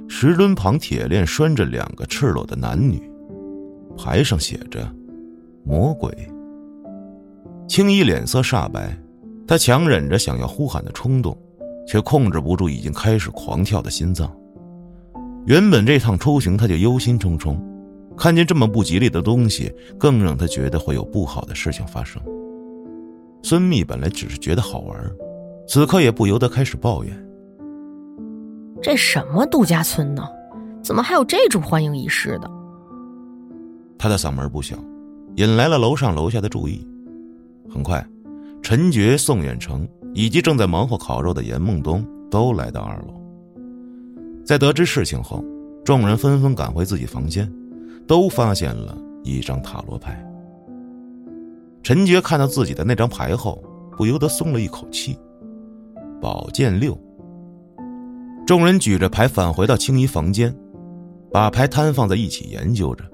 [0.09, 3.01] 石墩旁铁链拴着两个赤裸的男女，
[3.97, 4.93] 牌上写着
[5.65, 6.13] “魔鬼”。
[7.71, 8.99] 青衣脸色煞白，
[9.47, 11.39] 他强忍着想要呼喊的冲动，
[11.87, 14.29] 却控制不住已经开始狂跳的心脏。
[15.47, 17.57] 原本这趟出行他就忧心忡忡。
[18.17, 22.21] 看见这么不吉利的东西，更让他觉得会有不好的事情发生。
[23.41, 25.11] 孙密本来只是觉得好玩，
[25.69, 27.27] 此刻也不由得开始抱怨
[28.83, 30.27] ：“这什么度假村呢？
[30.83, 32.51] 怎么还有这种欢迎仪式的？”
[33.97, 34.77] 他的嗓门不小，
[35.37, 36.85] 引来了楼上楼下的注意。
[37.73, 38.05] 很快，
[38.63, 43.15] 陈觉、宋远成以及正在忙活烤肉的严梦东都来到二楼。
[44.45, 45.45] 在得知事情后，
[45.85, 47.51] 众人纷纷赶回自己房间。
[48.07, 50.21] 都发现了一张塔罗牌。
[51.81, 53.63] 陈觉看到自己的那张牌后，
[53.97, 55.17] 不由得松了一口气。
[56.21, 56.99] 宝剑六。
[58.45, 60.53] 众人举着牌返回到青衣房间，
[61.31, 63.05] 把牌摊放在一起研究着。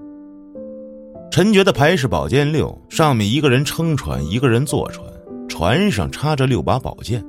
[1.36, 5.06] 陈觉的牌是宝剑六，上面一个人撑船，一个人坐船，
[5.46, 7.22] 船上插着六把宝剑，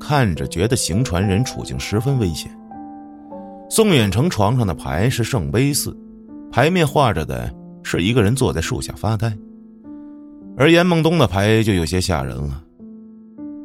[0.00, 2.50] 看着觉得行船人处境十分危险。
[3.70, 5.96] 宋远成床上的牌是圣杯四。
[6.50, 7.48] 牌面画着的
[7.84, 9.32] 是一个人坐在树下发呆，
[10.56, 12.64] 而严梦东的牌就有些吓人了，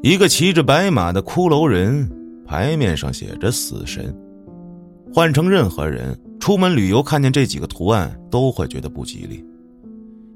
[0.03, 2.07] 一个骑着白马的骷髅人，
[2.45, 4.15] 牌面上写着“死神”。
[5.11, 9.43] 换成任何人出门旅游，看见这几个图案都会觉得不吉利，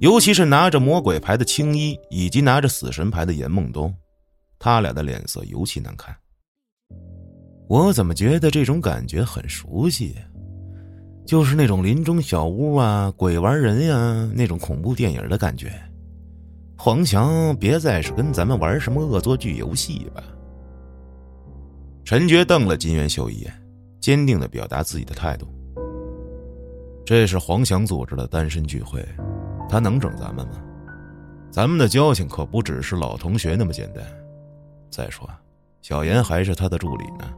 [0.06, 3.92] 尤其是拿着魔鬼牌的青衣以及拿着死神牌的严梦东，
[4.60, 6.16] 他俩的脸色尤其难看。
[7.68, 10.16] 我怎么觉得这种感觉很熟悉？
[11.26, 15.74] 就是那种林中小屋啊，鬼玩人呀，那种恐怖电影的感觉。
[16.78, 20.22] 黄强，别再是跟咱们玩什么恶作剧游戏吧？
[22.04, 23.52] 陈觉瞪了金元秀一眼，
[24.00, 25.48] 坚定的表达自己的态度。
[27.04, 29.04] 这是黄翔组织的单身聚会，
[29.70, 30.54] 他能整咱们吗？
[31.52, 34.04] 咱们的交情可不只是老同学那么简单。
[34.90, 35.30] 再说，
[35.82, 37.32] 小严还是他的助理呢。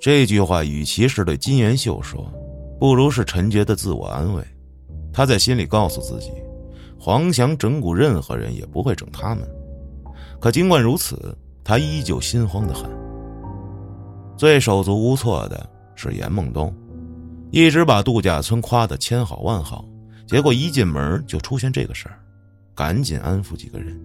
[0.00, 2.30] 这句话与其是对金元秀说，
[2.78, 4.44] 不如是陈杰的自我安慰。
[5.12, 6.30] 他在心里告诉自己，
[6.98, 9.48] 黄翔整蛊任何人也不会整他们。
[10.38, 12.88] 可尽管如此，他依旧心慌的很。
[14.36, 16.72] 最手足无措的是严梦东，
[17.50, 19.84] 一直把度假村夸得千好万好，
[20.28, 22.20] 结果一进门就出现这个事儿，
[22.74, 23.98] 赶紧安抚几个人。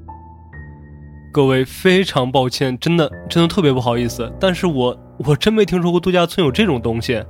[1.34, 7.22] 各位非常抱歉，真的真的特别不好意思，但是我我真没听说过度假村有这种东西。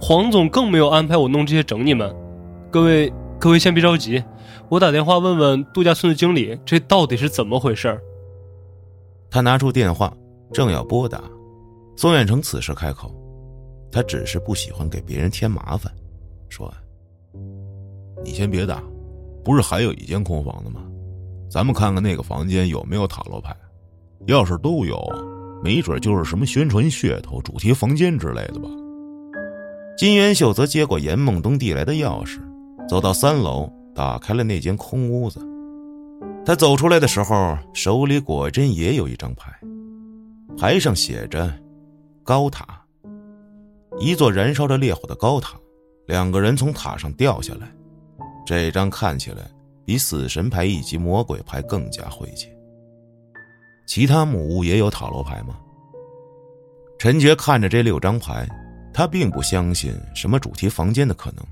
[0.00, 2.12] 黄总更没有安排我弄这些整你们。
[2.72, 4.22] 各位，各位先别着急，
[4.68, 7.96] 我打电话问问度假村的经理，这到底是怎么回事
[9.30, 10.12] 他拿出电话，
[10.52, 11.22] 正要拨打，
[11.96, 13.14] 宋远成此时开口
[13.92, 15.92] ：“他只是不喜欢给别人添麻烦，
[16.48, 16.72] 说，
[18.24, 18.82] 你先别打，
[19.44, 20.82] 不是还有一间空房子吗？
[21.50, 23.56] 咱们看看那个房间有没有塔罗牌，
[24.26, 25.02] 要是都有，
[25.62, 28.68] 没准就是什么宣传噱头、主题房间之类的吧。”
[29.96, 32.38] 金元秀则接过严梦东递来的钥匙，
[32.88, 35.40] 走到三楼，打开了那间空屋子。
[36.44, 39.52] 他走出来的时候，手里果真也有一张牌，
[40.56, 41.52] 牌上写着
[42.22, 42.80] “高塔”，
[43.98, 45.58] 一座燃烧着烈火的高塔，
[46.06, 47.68] 两个人从塔上掉下来。
[48.48, 49.42] 这张看起来
[49.84, 52.48] 比死神牌以及魔鬼牌更加晦气。
[53.86, 55.60] 其他木屋也有塔罗牌吗？
[56.98, 58.48] 陈觉看着这六张牌。
[58.90, 61.44] 他并不相信什么主题房间的可能。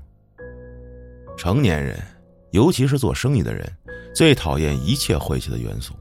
[1.37, 2.01] 成年人，
[2.49, 3.71] 尤其是做生意的人，
[4.11, 5.93] 最讨厌一切晦气的元素。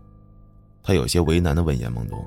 [0.83, 2.19] 他有些为难的问严梦东：“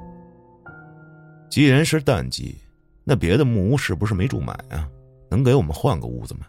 [1.49, 2.55] 既然是淡季，
[3.03, 4.87] 那别的木屋是不是没住满啊？
[5.27, 6.41] 能给我们换个屋子吗？”“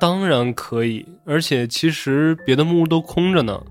[0.00, 3.62] 当然可以，而且其实别的木屋都空着呢，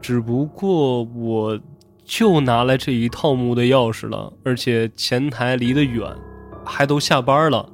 [0.00, 1.60] 只不过我
[2.04, 6.10] 就拿来这一套木的钥匙了，而且前台离得远。”
[6.62, 7.68] 还都下班了，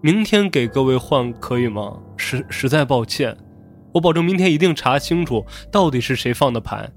[0.00, 1.96] 明天给各位换可以吗？
[2.16, 3.36] 实实在抱歉，
[3.92, 6.90] 我保证明天一定查清楚到底是谁放的牌。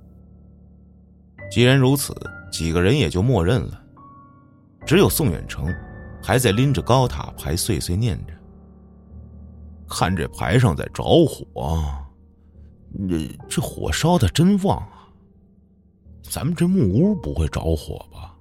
[1.52, 2.15] 既然如此，
[2.52, 3.80] 几个人也就默认了。
[4.86, 5.72] 只有宋远成
[6.24, 8.34] 还在拎着高塔牌碎碎念着
[9.89, 11.84] ：“看这牌上在着火，
[13.10, 15.10] 这这火烧的真旺啊！
[16.23, 18.36] 咱们这木屋不会着火吧？”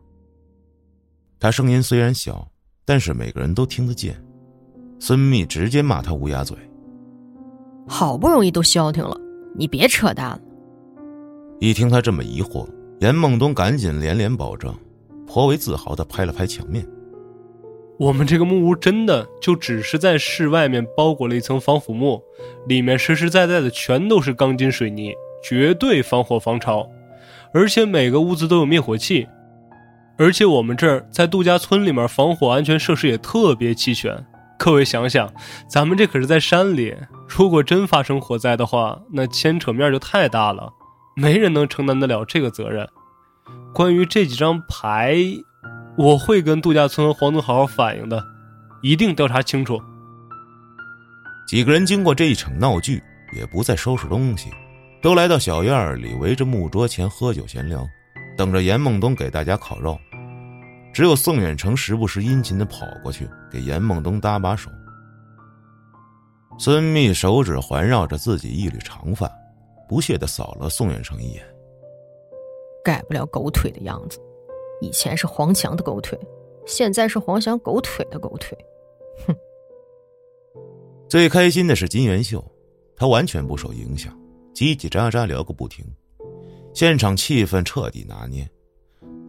[1.41, 2.47] 他声音虽然小。
[2.91, 4.19] 但是每个人都听得见，
[4.99, 6.57] 孙密直接骂他乌鸦嘴。
[7.87, 9.15] 好不容易都消停了，
[9.55, 10.41] 你别扯淡了。
[11.61, 12.67] 一听他这么疑惑，
[13.01, 14.75] 严梦东赶紧连连保证，
[15.27, 16.83] 颇为自豪的拍了拍墙面
[17.99, 22.23] ：“我们这个木屋真的就只是在室外面包裹了一层防腐木，
[22.69, 26.89] 里面实实在在的全都是钢筋水泥，绝对防火防潮，
[27.53, 29.27] 而且每个屋子都有灭火器。”
[30.17, 34.25] 而且我们这儿在度假村里面，防火安全设施也特别齐全。
[34.59, 35.33] 各位想想，
[35.69, 36.97] 咱们这可是在山里，
[37.29, 40.73] 如果真发生火灾的话，那牵扯面就太大了，
[41.15, 42.89] 没人能承担得了这个责任。
[43.73, 45.17] 关于这几张牌，
[45.99, 48.25] 我会跟度假村黄总好好反映的，
[48.83, 49.83] 一定调查清楚。
[51.49, 53.03] 几个人经过这一场闹剧，
[53.37, 54.49] 也不再收拾东西，
[55.03, 57.85] 都来到小院里，围着木桌前喝酒闲聊，
[58.37, 59.99] 等着严梦东给大家烤肉。
[60.93, 64.71] 只有宋远成时不时殷勤的跑过去给严梦东搭把手。
[66.61, 69.29] 孙密手指环绕着自己一缕长发，
[69.89, 71.45] 不屑的扫了宋远成一眼。
[72.85, 74.21] 改不了狗腿的样子，
[74.81, 76.19] 以前是黄强的狗腿，
[76.67, 78.57] 现在是黄翔狗腿的狗腿。
[79.27, 79.35] 哼！
[81.09, 82.45] 最开心的是金元秀，
[82.97, 84.13] 他完全不受影响，
[84.55, 85.85] 叽叽喳喳聊个不停，
[86.75, 88.49] 现场气氛彻底拿捏。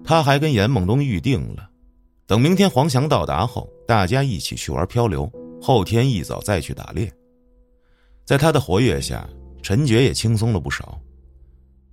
[0.03, 1.69] 他还跟严梦东预定了，
[2.25, 5.31] 等明天黄翔到达后，大家一起去玩漂流，
[5.61, 7.11] 后天一早再去打猎。
[8.25, 9.27] 在他的活跃下，
[9.61, 10.99] 陈觉也轻松了不少。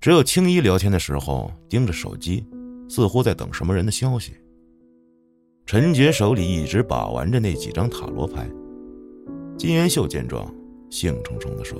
[0.00, 2.44] 只有青衣聊天的时候盯着手机，
[2.88, 4.32] 似乎在等什么人的消息。
[5.64, 8.48] 陈觉手里一直把玩着那几张塔罗牌。
[9.56, 10.52] 金元秀见状，
[10.90, 11.78] 兴冲冲地说：“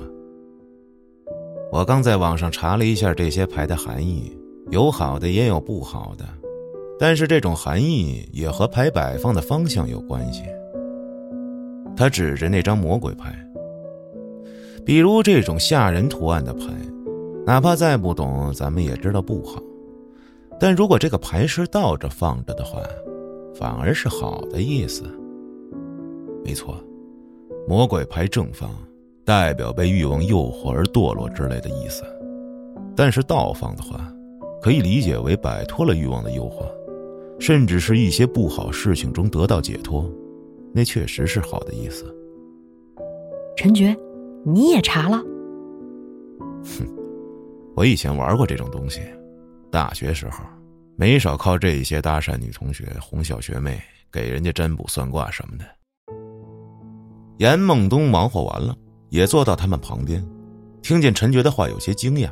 [1.70, 4.36] 我刚在网上查了一下这些牌的含义。”
[4.70, 6.24] 有好的，也有不好的，
[6.98, 10.42] 但是这种含义也和牌摆放的方向有关系。
[11.96, 13.32] 他指着那张魔鬼牌，
[14.84, 16.66] 比如这种吓人图案的牌，
[17.46, 19.62] 哪怕再不懂，咱们也知道不好。
[20.58, 22.80] 但如果这个牌是倒着放着的话，
[23.54, 25.04] 反而是好的意思。
[26.44, 26.76] 没错，
[27.68, 28.70] 魔鬼牌正方
[29.24, 32.02] 代表被欲望诱惑而堕落之类的意思，
[32.94, 34.12] 但是倒放的话。
[34.62, 36.66] 可以理解为摆脱了欲望的诱惑，
[37.38, 40.10] 甚至是一些不好事情中得到解脱，
[40.72, 42.04] 那确实是好的意思。
[43.56, 43.94] 陈觉，
[44.44, 45.22] 你也查了？
[46.64, 46.84] 哼，
[47.76, 49.02] 我以前玩过这种东西，
[49.76, 50.38] 大学时候
[50.96, 53.78] 没少靠这些搭讪女同学、哄小学妹，
[54.10, 55.66] 给人家占卜算卦什么的。
[57.36, 58.74] 严梦东忙活完了，
[59.10, 60.26] 也坐到他们旁边，
[60.80, 62.30] 听见陈觉的话，有些惊讶。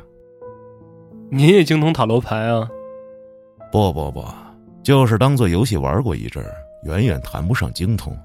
[1.29, 2.67] 你也精通塔罗牌啊？
[3.71, 4.25] 不不不，
[4.81, 6.51] 就是当做游戏玩过一阵儿，
[6.85, 8.17] 远远谈不上精通。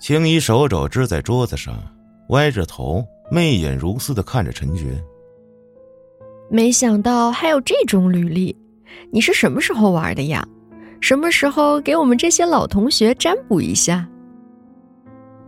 [0.00, 1.76] 青衣手肘支在桌子上，
[2.30, 4.98] 歪着头，媚眼如丝的看着陈觉。
[6.50, 8.54] 没想到还有这种履历，
[9.10, 10.46] 你是什么时候玩的呀？
[11.00, 14.08] 什么时候给我们这些老同学占卜一下？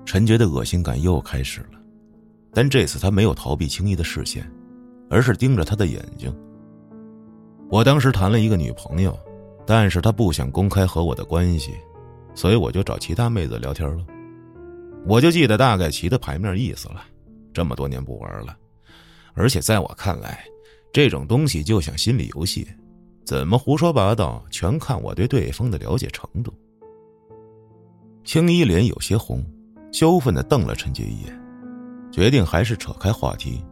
[0.04, 1.78] 陈觉的恶心感又开始了，
[2.52, 4.46] 但这次他没有逃避青衣的视线，
[5.08, 6.34] 而是盯着他的眼睛。
[7.68, 9.18] 我当时谈了一个女朋友，
[9.66, 11.72] 但是他不想公开和我的关系，
[12.34, 14.04] 所以我就找其他妹子聊天了。
[15.06, 17.02] 我就记得大概其的牌面意思了，
[17.52, 18.56] 这么多年不玩了，
[19.34, 20.44] 而且在我看来。
[20.96, 22.66] 这种东西就像心理游戏，
[23.22, 26.50] 怎么胡说八道，全看我对对方的了解程度。
[28.24, 29.44] 青衣脸有些红，
[29.92, 31.38] 羞愤的瞪了陈杰一眼，
[32.10, 33.62] 决定还是扯开话题。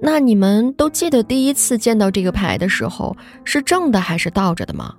[0.00, 4.96] 那你们都记得第一次见到这个牌的时候是正的还是倒着的吗？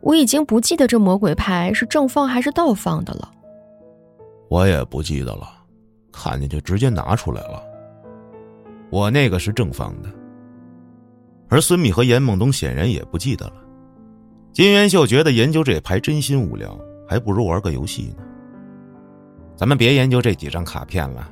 [0.00, 3.30] 我已经不记得这魔鬼牌是正放还是倒放的了。
[4.48, 5.46] 我也不记得了，
[6.10, 7.62] 看见就直接拿出来了。
[8.92, 10.10] 我那个是正方的，
[11.48, 13.54] 而孙敏和严梦东显然也不记得了。
[14.52, 16.78] 金元秀觉得研究这牌真心无聊，
[17.08, 18.22] 还不如玩个游戏呢。
[19.56, 21.26] 咱们别研究这几张卡片了，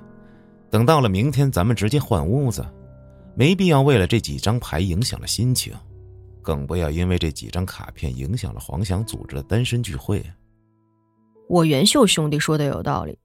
[0.70, 2.64] 等到了明天，咱们直接换屋子，
[3.34, 5.74] 没必要为了这几张牌影响了心情，
[6.40, 10.24] 更不要因为这几张卡片影响了黄翔组织的单身聚会。
[11.46, 13.18] 我元秀兄弟说的有道理，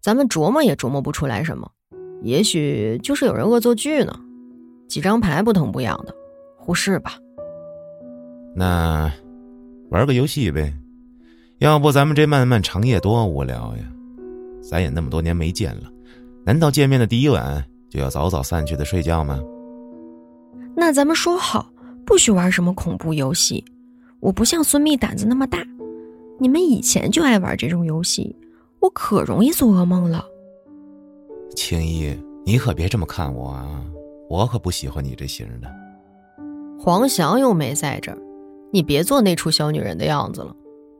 [0.00, 1.68] 咱们琢磨也琢磨不出来什么。
[2.22, 4.18] 也许就是有人恶作剧呢，
[4.88, 6.14] 几张牌不疼不痒的，
[6.56, 7.14] 忽视吧。
[8.54, 9.12] 那
[9.90, 10.72] 玩个游戏呗，
[11.58, 13.84] 要不咱们这漫漫长夜多无聊呀？
[14.62, 15.90] 咱也那么多年没见了，
[16.44, 19.40] 难道见面的第一晚就要早早散去的睡觉吗？
[20.76, 21.68] 那咱们说好，
[22.06, 23.64] 不许玩什么恐怖游戏。
[24.20, 25.58] 我不像孙密胆子那么大，
[26.38, 28.36] 你们以前就爱玩这种游戏，
[28.78, 30.24] 我可容易做噩梦了。
[31.54, 33.84] 青衣，你可别这么看我啊！
[34.28, 35.70] 我可不喜欢你这型的。
[36.78, 38.18] 黄翔又没在这儿，
[38.72, 40.54] 你别做那出小女人的样子了。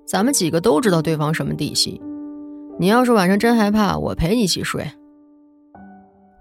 [0.07, 2.01] 咱们几个都知道对方什么底细。
[2.79, 4.87] 你要是晚上真害怕，我陪你一起睡。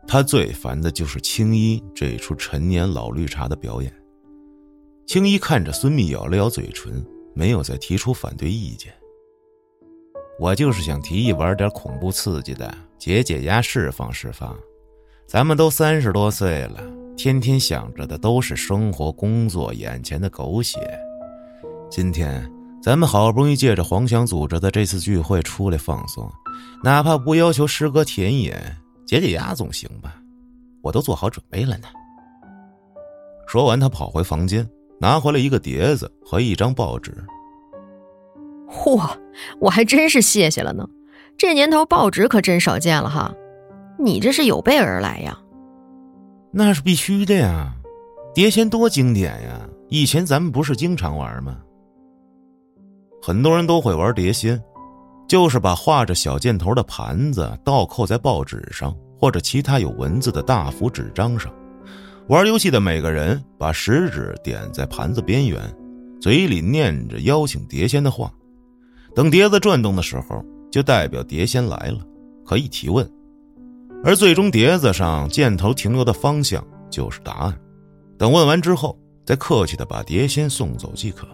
[0.07, 3.93] 他最烦的就是青衣这出陈年老绿茶的表演。
[5.05, 7.03] 青衣看着孙密，咬了咬嘴唇，
[7.33, 8.93] 没有再提出反对意见。
[10.41, 12.73] 我就是想提议玩点恐怖刺激的。
[12.97, 14.57] 解解压，释放释放。
[15.27, 16.81] 咱们都三十多岁了，
[17.15, 20.79] 天天想着的都是生活、工作、眼前的狗血。
[21.91, 26.27] 今天咱们好不容易借着黄翔组织的这次聚会出来放松，
[26.83, 28.59] 哪怕不要求诗歌田野，
[29.05, 30.15] 解解压总行吧？
[30.81, 31.87] 我都做好准备了呢。
[33.45, 34.67] 说完，他跑回房间，
[34.99, 37.13] 拿回来一个碟子和一张报纸。
[38.71, 39.17] 嚯，
[39.59, 40.87] 我还真是谢谢了呢。
[41.37, 43.33] 这年头报纸可真少见了哈，
[43.99, 45.37] 你这是有备而来呀？
[46.51, 47.73] 那是必须的呀，
[48.33, 49.67] 碟仙多经典呀！
[49.89, 51.57] 以前咱们不是经常玩吗？
[53.21, 54.61] 很多人都会玩碟仙，
[55.27, 61.53] 就是把画着小箭头的盘子倒扣在报纸上或者其他有文字的大幅纸张上。
[62.27, 65.59] 玩游戏的每个人把食指点在盘子边缘，
[66.21, 68.31] 嘴里念着邀请碟仙的话，
[69.15, 70.43] 等碟子转动的时候。
[70.71, 71.99] 就代表碟仙来了，
[72.45, 73.05] 可以提问，
[74.05, 77.59] 而最终碟子上箭头停留的方向就是答案。
[78.17, 81.27] 等问完之后，再客气的把碟仙送走即可。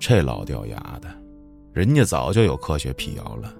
[0.00, 1.08] 这老掉牙的，
[1.72, 3.54] 人家早就有科学辟谣了，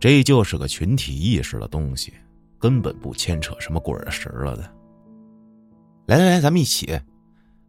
[0.00, 2.12] 这就是个群体意识的东西，
[2.58, 4.68] 根本不牵扯什么鬼神了的。
[6.06, 6.98] 来来来，咱们一起，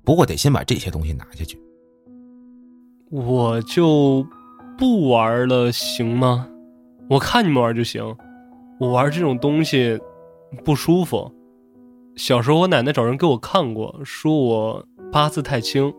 [0.03, 1.61] 不过得先把这些东西拿下去。
[3.13, 4.25] 我就。
[4.75, 6.47] 不玩了行吗？
[7.07, 8.03] 我看你们玩就行。
[8.79, 9.99] 我玩这种东西
[10.65, 11.31] 不舒服。
[12.15, 15.93] 小时候我奶奶找人给我看过，说我八字太轻。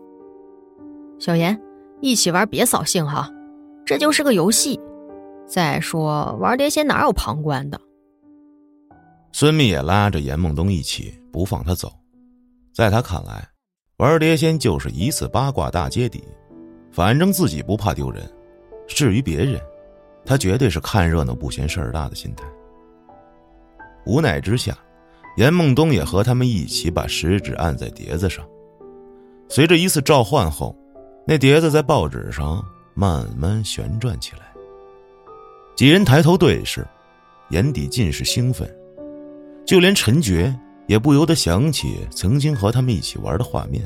[1.17, 1.59] 小严，
[2.01, 3.31] 一起玩别扫兴哈，
[3.85, 4.77] 这就是个游戏。
[5.47, 7.79] 再说玩碟仙哪有旁观的？
[9.31, 11.89] 孙密也拉着严梦东一起，不放他走。
[12.73, 13.47] 在他看来，
[13.99, 16.25] 玩碟仙就是一次八卦大揭底，
[16.95, 18.23] 反正自己不怕丢人。
[18.87, 19.59] 至于别人，
[20.23, 22.45] 他绝对是看热闹不嫌事儿大的心态。
[24.05, 24.77] 无奈之下，
[25.35, 28.47] 严梦东也和他们一起把食指按在碟子上。
[29.49, 30.73] 随着一次召唤后，
[31.27, 34.53] 那碟子在报纸上慢慢旋转起来。
[35.75, 36.87] 几人抬头对视，
[37.49, 38.73] 眼底尽是兴奋，
[39.65, 43.85] 就连陈觉也不由得想起曾经和他们一起玩的画面，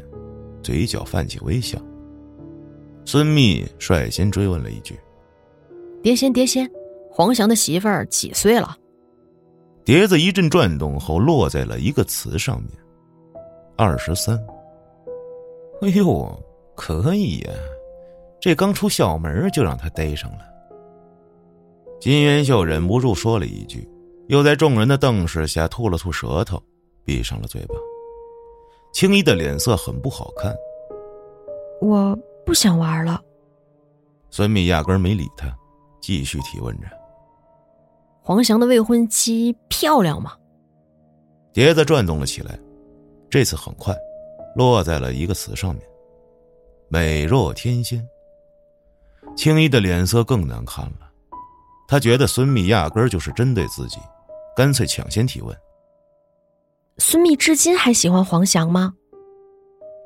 [0.62, 1.80] 嘴角泛起微笑。
[3.12, 4.96] 孙密率先追问了一句
[6.04, 6.70] ：“碟仙，碟仙，
[7.10, 8.78] 黄翔的媳妇儿几岁了？
[9.84, 12.72] 碟子一阵转动后，落在了一个词上面，
[13.76, 14.40] 二十三。
[15.82, 16.40] 哎呦，
[16.76, 17.50] 可以呀，
[18.40, 20.42] 这刚出校门就让他逮上了。
[22.00, 23.90] 金元秀忍不住说了一句，
[24.28, 26.62] 又在众人的瞪视下吐了吐舌头，
[27.04, 27.74] 闭上了嘴巴。
[28.94, 30.56] 青衣的脸色很不好看。
[31.82, 32.16] 我
[32.50, 33.22] 不想玩了。
[34.32, 35.56] 孙密压根没理他，
[36.02, 36.88] 继续提问着
[38.24, 40.36] ：“黄翔的未婚妻漂亮吗？”
[41.54, 42.60] 碟子转动了起来，
[43.30, 43.96] 这次很快，
[44.56, 45.84] 落在了一个词上面
[46.90, 48.04] ：“美若天仙。”
[49.38, 51.12] 青衣的脸色更难看了。
[51.88, 54.00] 他觉得孙密压根儿就是针对自己，
[54.56, 55.56] 干脆抢先提问。
[56.98, 58.96] 孙密至今还喜欢黄翔吗？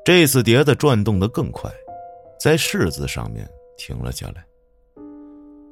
[0.04, 1.70] 这次碟子转动的更快，
[2.44, 4.44] 在“是”字上面停了下来。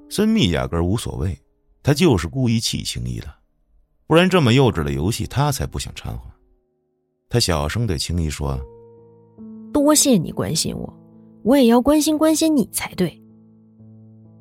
[0.09, 1.39] 孙密压根儿无所谓，
[1.83, 3.27] 他就是故意气青衣的，
[4.07, 6.31] 不然这么幼稚的游戏他才不想掺和。
[7.29, 8.59] 他小声对青衣说
[9.71, 10.99] ：“多谢你关心我，
[11.43, 13.23] 我也要关心关心你才对。”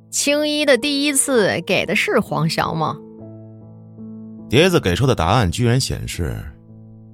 [0.09, 2.97] 青衣的第一次给的是黄翔吗？
[4.49, 6.41] 碟子给出的答案居然显示，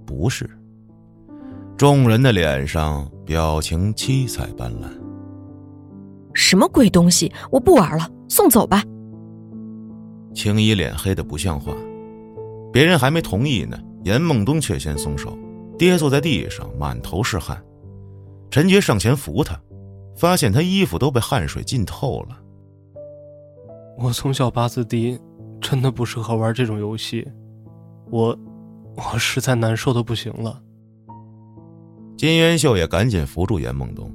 [0.06, 0.48] 不是。
[1.76, 5.07] 众人的脸上表情七彩斑斓。
[6.38, 7.34] 什么鬼东西！
[7.50, 8.84] 我不玩了，送走吧。
[10.36, 11.74] 青衣脸黑的不像话，
[12.72, 15.36] 别人还没同意呢，严梦东却先松手，
[15.80, 17.60] 跌坐在地上，满头是汗。
[18.52, 19.60] 陈觉上前扶他，
[20.16, 22.38] 发现他衣服都被汗水浸透了。
[23.98, 25.20] 我从小八字低，
[25.60, 27.28] 真的不适合玩这种游戏，
[28.12, 28.38] 我，
[28.96, 30.62] 我实在难受的不行了。
[32.16, 34.12] 金元秀也赶紧扶住严梦东。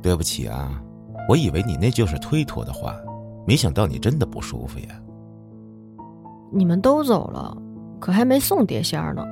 [0.00, 0.83] 对不起啊，
[1.28, 2.96] 我以为你那就是推脱的话，
[3.46, 4.86] 没想到你真的不舒服呀。
[6.52, 7.56] 你们都走了，
[8.00, 9.24] 可还没送碟仙呢。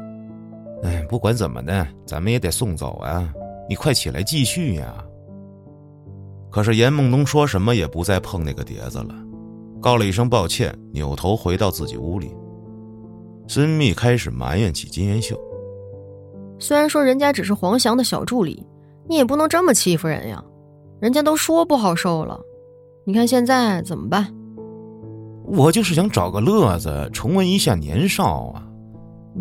[0.82, 3.32] 哎，不管怎么的，咱们也得送走啊！
[3.68, 4.92] 你快起来继续呀。
[6.50, 9.14] 可是严梦东说什么也不再碰那个碟子了，
[9.80, 12.34] 告了一声抱歉，扭头回到自己屋里。
[13.46, 15.38] 孙密开始埋怨起金元秀。
[16.58, 18.66] 虽然说人家只是黄翔的小助理，
[19.08, 20.42] 你也不能这么欺负人呀。
[21.02, 22.40] 人家都说不好受了，
[23.04, 24.32] 你看现在怎么办？
[25.44, 28.64] 我就是想找个乐子，重温一下年少啊！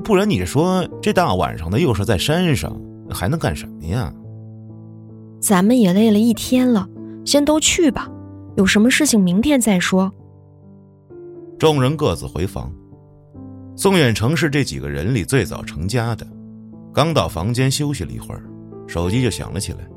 [0.03, 2.75] 不然你说这大晚上的又是在山上，
[3.11, 4.11] 还能干什么呀？
[5.39, 6.89] 咱们也累了一天了。
[7.25, 8.09] 先都去吧，
[8.57, 10.11] 有什么事情明天再说。
[11.59, 12.73] 众人各自回房。
[13.75, 16.25] 宋远成是这几个人里最早成家的，
[16.91, 18.43] 刚到房间休息了一会儿，
[18.87, 19.87] 手机就响了起来。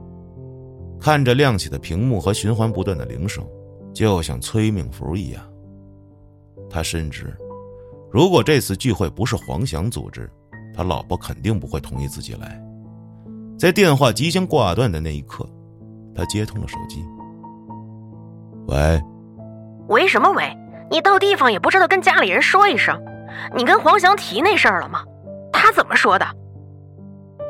[1.04, 3.46] 看着亮起的屏幕和循环不断的铃声，
[3.92, 5.44] 就像催命符一样。
[6.70, 7.36] 他深知，
[8.10, 10.32] 如果这次聚会不是黄翔组织，
[10.74, 12.58] 他老婆肯定不会同意自己来。
[13.58, 15.46] 在电话即将挂断的那一刻。
[16.16, 17.04] 他接通了手机。
[18.68, 19.02] 喂，
[19.88, 20.56] 喂什么喂？
[20.90, 22.98] 你到地方也不知道跟家里人说一声。
[23.54, 25.04] 你跟黄翔提那事儿了吗？
[25.52, 26.24] 他怎么说的？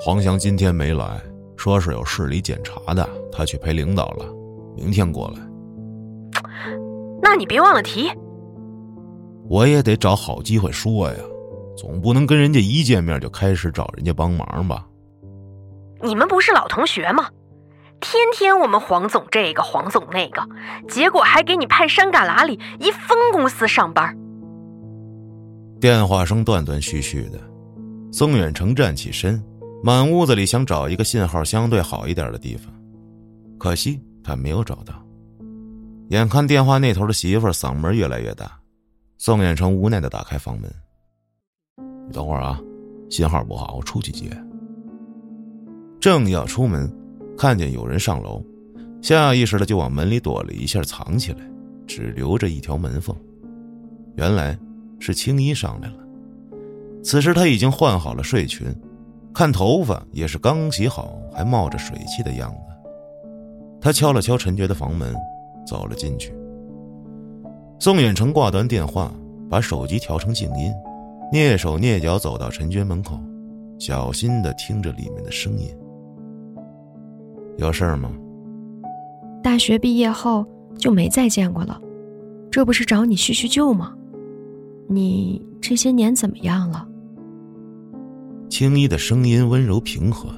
[0.01, 1.21] 黄翔今天没来，
[1.65, 4.27] 说是有市里检查的，他去陪领导了，
[4.77, 5.41] 明天过来。
[7.23, 8.11] 那你别忘了提。
[9.49, 11.17] 我也得找好机会说呀，
[11.75, 14.87] 总不能跟人家一见面就开始找人家帮忙吧？
[16.03, 17.29] 你们不是老同学吗？
[17.99, 20.47] 天天我们黄总这个黄总那个，
[20.87, 24.15] 结果还给你派山旮旯里一分公司上班。
[25.81, 27.41] 电话声断断续续的，
[28.13, 29.43] 宋远成站起身，
[29.85, 32.73] 满屋子里想找一个信号相对好一点的地方，
[33.59, 34.95] 可惜他没有找到。
[36.09, 38.51] 眼看电话那头的媳妇嗓门越来越大，
[39.19, 40.73] 宋远成无奈的打开房门
[42.09, 42.59] ：“你等会儿啊，
[43.11, 44.31] 信号不好，我出去接。”
[46.01, 46.91] 正要出门。
[47.37, 48.43] 看见有人上楼，
[49.03, 51.41] 下意识的就往门里躲了一下，藏起来，
[51.87, 53.15] 只留着一条门缝。
[54.15, 54.59] 原来
[54.99, 55.97] 是青衣上来了。
[57.03, 58.75] 此时他已经换好了睡裙，
[59.35, 62.57] 看头发也是刚洗好，还冒着水汽的样子。
[63.81, 65.13] 他敲了敲陈觉的房门，
[65.67, 66.33] 走了进去。
[67.81, 69.13] 宋远成挂断电话，
[69.51, 70.73] 把手机调成静音，
[71.33, 73.19] 蹑手蹑脚走到陈觉门口，
[73.79, 75.69] 小心的听着里面的声音。
[77.59, 78.11] 有事儿吗？
[79.43, 80.47] 大学毕业后
[80.79, 81.81] 就没再见过了，
[82.53, 83.93] 这不是找你叙叙旧吗？
[84.89, 86.87] 你这些年怎么样了？
[88.49, 90.29] 青衣的声音温柔平和，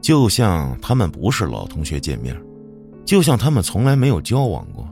[0.00, 2.36] 就像他们不是老同学见面，
[3.04, 4.88] 就像他们从来没有交往过，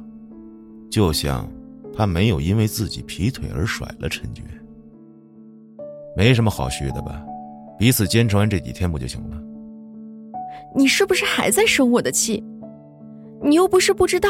[0.90, 1.49] 就像
[1.97, 4.42] 他没有因为自己劈腿而甩了陈觉。
[6.16, 7.20] 没什么好虚的吧，
[7.76, 9.40] 彼此坚持完这几天不就行了？
[10.76, 12.42] 你是不是还在生我的气？
[13.42, 14.28] 你又不是不知道，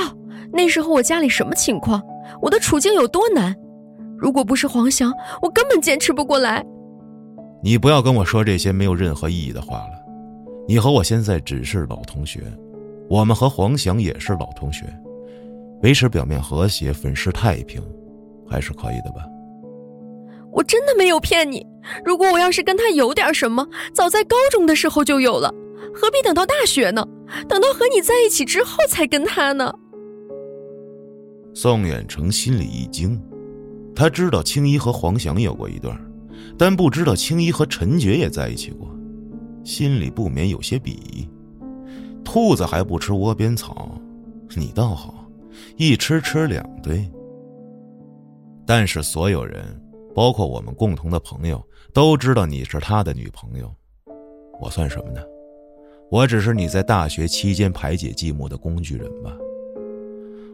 [0.50, 2.02] 那时候我家里什么情况，
[2.40, 3.54] 我的处境有多难。
[4.16, 5.12] 如果不是黄翔，
[5.42, 6.64] 我根本坚持不过来。
[7.64, 10.04] 你不要跟我说这些没有任何意义的话了。
[10.68, 12.42] 你和我现在只是老同学，
[13.08, 14.84] 我们和黄翔也是老同学，
[15.82, 17.82] 维持表面和谐，粉饰太平，
[18.46, 19.24] 还是可以的吧？
[20.52, 21.66] 我真的没有骗你。
[22.04, 25.48] 如果我要是跟他有点什么，早在高中的时候就有了，
[25.94, 27.02] 何必等到大学呢？
[27.48, 29.72] 等到和你在一起之后才跟他呢？
[31.54, 33.18] 宋远成心里一惊，
[33.96, 35.98] 他知道青衣和黄翔有过一段，
[36.59, 38.89] 但不知道青衣和陈觉也在一起过，
[39.64, 41.28] 心里不免有些鄙夷。
[42.24, 43.99] 兔子还不吃窝边草，
[44.57, 45.26] 你倒好，
[45.76, 47.09] 一吃吃两堆。
[48.66, 49.80] 但是所有人。
[50.14, 51.61] 包括我们共同的朋友
[51.93, 53.68] 都知道你是他的女朋友，
[54.61, 55.20] 我算什么呢？
[56.09, 59.32] 我只是你在大学期间排解寂寞的工具人吧。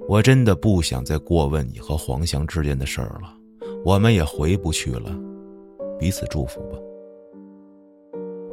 [0.09, 3.37] 我真的不想再过问你和黄翔之间的事儿了，
[3.85, 5.14] 我们也回不去了，
[6.01, 6.78] 彼此祝福吧。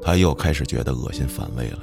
[0.02, 1.80] 他又开始觉得恶心反胃了，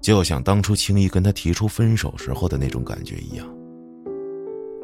[0.00, 3.46] 就像当初青衣跟他提出分手时候的那种感觉一样。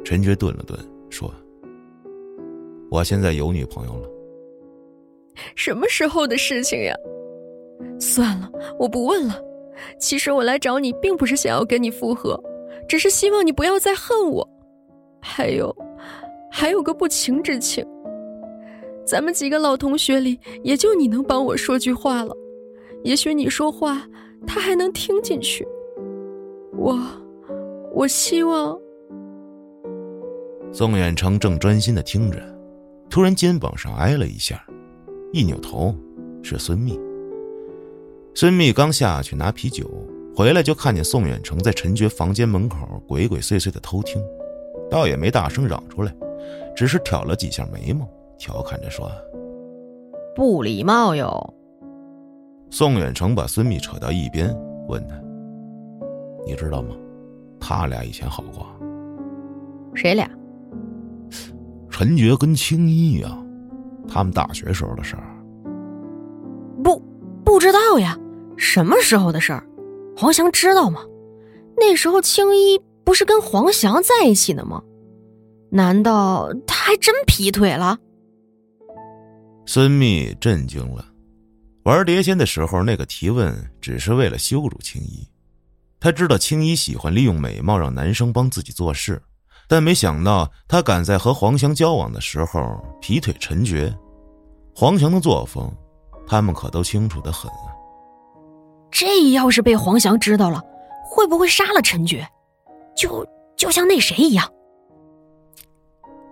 [0.05, 0.79] 陈觉顿了顿，
[1.11, 1.33] 说。
[2.91, 4.09] 我现在有女朋友了，
[5.57, 6.95] 什么时候的事情呀？
[7.99, 8.49] 算了，
[8.79, 9.43] 我不问了。
[9.99, 12.41] 其实我来找你，并不是想要跟你复合，
[12.87, 14.49] 只是希望你不要再恨我。
[15.21, 15.75] 还有，
[16.53, 17.85] 还有个不情之请。
[19.07, 22.35] 咱们几个老同学里，也就你能帮我说句话了。
[23.03, 24.09] 也许你说话，
[24.47, 25.67] 他还能听进去。
[26.77, 26.99] 我，
[27.93, 28.79] 我希望。
[30.73, 32.43] 宋远成正专心的听着。
[33.11, 34.65] 突然肩膀上挨了一下，
[35.33, 35.95] 一扭头，
[36.43, 36.99] 是孙密。
[38.35, 39.89] 孙密刚下去拿啤酒，
[40.35, 44.21] 回来就看见宋远成在陈觉房间门口鬼鬼祟祟的偷听，
[44.91, 46.13] 倒也没大声嚷出来，
[46.75, 48.09] 只是挑了几下眉毛，
[48.39, 49.11] 调侃着说
[50.35, 51.55] ：“不礼貌哟。”
[52.71, 54.55] 宋远成把孙密扯到一边，
[54.89, 55.15] 问他
[56.47, 56.95] ：“你知道吗？
[57.61, 58.67] 他俩以前好过。
[59.95, 60.29] 谁俩？”
[61.89, 63.39] 陈觉跟青衣呀，
[64.09, 65.23] 他们大学时候的事儿。
[66.83, 67.01] 不，
[67.45, 68.19] 不知道呀。
[68.57, 69.65] 什么时候的事儿？
[70.17, 71.01] 黄翔知道吗？
[71.77, 74.83] 那时候青衣不是跟黄翔在一起呢吗？
[75.71, 77.99] 难道他还真劈腿了？
[79.67, 81.05] 孙密震惊了。
[81.85, 85.27] 玩碟仙的时候，那个提问只是为了羞辱青衣。
[86.01, 89.21] 他知道青衣喜欢利用美貌让男生帮自己做事。
[89.67, 93.95] 但没想到，他敢在和黄翔交往的时候劈腿陈觉。
[94.75, 95.73] 黄翔的作风，
[96.27, 97.73] 他们可都清楚的很啊。
[98.91, 100.63] 这要是被黄翔知道了，
[101.07, 102.29] 会不会杀了陈觉？
[102.95, 104.47] 就就像那谁一样？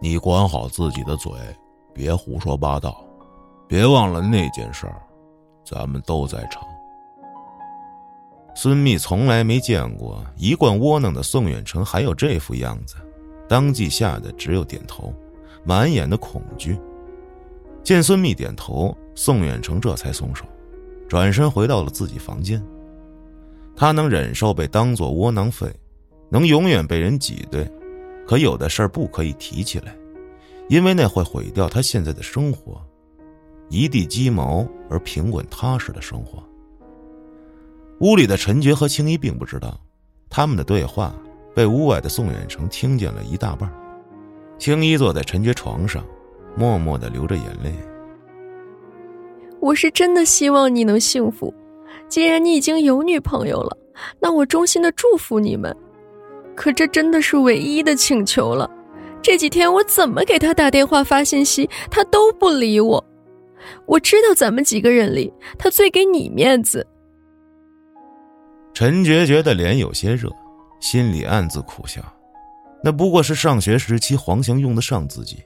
[0.01, 1.33] 你管好自己的嘴，
[1.95, 3.02] 别胡说八道。
[3.73, 5.01] 别忘了那件事儿，
[5.65, 6.63] 咱们都在场。
[8.55, 12.97] 孙密从来没见过一贯窝囊的宋远成还有这副样子。
[13.49, 15.11] 当即吓得只有点头，
[15.65, 16.79] 满眼的恐惧。
[17.83, 20.45] 见孙密点头，宋远成这才松手，
[21.09, 22.63] 转身回到了自己房间。
[23.75, 25.67] 他能忍受被当作窝囊废，
[26.29, 27.67] 能永远被人挤兑，
[28.27, 29.97] 可有的事儿不可以提起来，
[30.69, 32.79] 因为那会毁掉他现在的生活，
[33.73, 36.47] 一地鸡毛而平稳踏实的生活。
[38.01, 39.81] 屋里的陈觉和青衣并不知道，
[40.29, 41.15] 他们的对话。
[41.55, 43.71] 被屋外的宋远成听见了一大半。
[44.59, 46.03] 青衣坐在陈觉床上，
[46.57, 47.71] 默默的流着眼泪。
[49.61, 51.53] 我是真的希望你能幸福。
[52.09, 53.77] 既然你已经有女朋友了，
[54.19, 55.77] 那我衷心的祝福你们。
[56.55, 58.71] 可这真的是唯一的请求了。
[59.21, 63.05] 这几天我怎么给他打电话发信息，他都不理我。
[63.87, 66.87] 我知道咱们几个人里，他最给你面子。
[68.75, 70.31] 陈觉觉的脸有些热。
[70.81, 72.03] 心里暗自苦笑，
[72.83, 75.41] 那不过是上学时期黄翔用得上自己，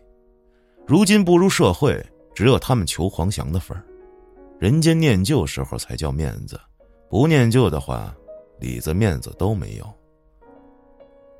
[0.87, 2.03] 如今步入社会，
[2.35, 3.85] 只有他们求黄翔的份儿。
[4.59, 6.59] 人间念旧时候才叫面子，
[7.11, 8.17] 不念旧的话，
[8.61, 9.85] 里子面子都没有。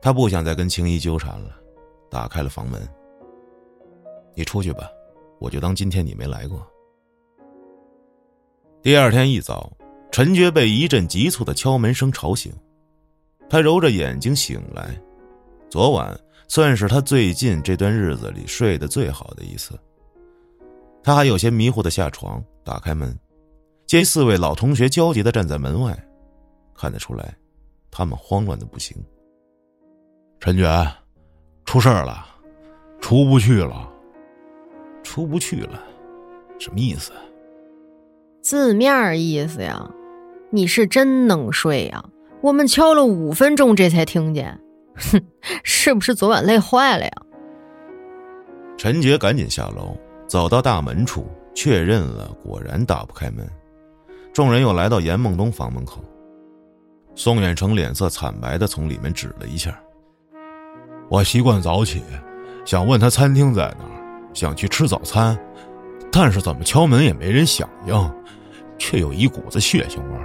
[0.03, 1.57] 他不想再跟青衣纠缠了，
[2.11, 2.87] 打开了房门。
[4.35, 4.91] 你出去吧，
[5.39, 6.67] 我就当今天你没来过。
[8.83, 9.71] 第二天一早，
[10.11, 12.53] 陈觉被一阵急促的敲门声吵醒。
[13.49, 15.01] 他揉着眼睛醒来，
[15.71, 16.19] 昨晚
[16.49, 19.79] 算是他最近这段日子里睡得最好的一次。
[21.03, 23.17] 他还有些迷糊的下床，打开门，
[23.87, 25.97] 见四位老同学焦急的站在门外，
[26.75, 27.37] 看得出来，
[27.91, 28.97] 他们慌乱的不行。
[30.41, 30.93] 陈觉，
[31.65, 32.27] 出事了，
[33.01, 33.89] 出不去了，
[35.07, 35.81] 出不去了，
[36.59, 37.13] 什么意思？
[38.43, 39.89] 字面意思呀，
[40.51, 42.05] 你是真能睡呀？
[42.43, 44.59] 我们敲了五分钟，这才听见。
[44.97, 45.23] 哼，
[45.63, 47.13] 是不是昨晚累坏了呀？
[48.77, 49.97] 陈杰赶紧下楼，
[50.27, 53.49] 走到大门处确认了，果然打不开门。
[54.33, 56.03] 众人又来到严梦东房门口，
[57.15, 59.81] 宋远成脸色惨白的从里面指了一下。
[61.09, 62.03] 我习惯早起，
[62.65, 63.97] 想问他餐厅在哪儿，
[64.37, 65.37] 想去吃早餐，
[66.13, 68.13] 但是怎么敲门也没人响应，
[68.77, 70.21] 却有一股子血腥味。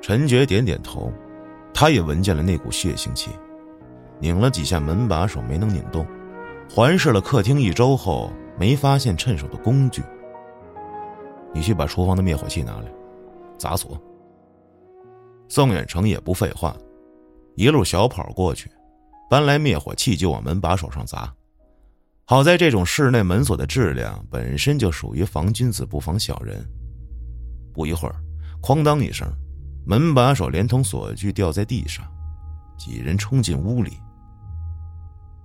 [0.00, 1.12] 陈觉点点头。
[1.72, 3.30] 他也闻见了那股血腥气，
[4.18, 6.04] 拧了几下门把手没能拧动，
[6.68, 10.02] 环视了客厅一周后没发现趁手的工具。
[11.54, 12.90] 你去把厨房的灭火器拿来，
[13.56, 13.96] 砸锁。
[15.48, 16.74] 宋远成也不废话，
[17.54, 18.68] 一路小跑过去，
[19.30, 21.32] 搬来灭火器就往门把手上砸。
[22.30, 26.64] 好在这种室内门锁的质量本身就属于防君子不防小人。
[27.74, 28.14] 不一会儿，
[28.62, 29.28] 哐当一声。
[29.84, 32.06] 门把手连同锁具掉在地上，
[32.78, 33.94] 几人冲进屋里。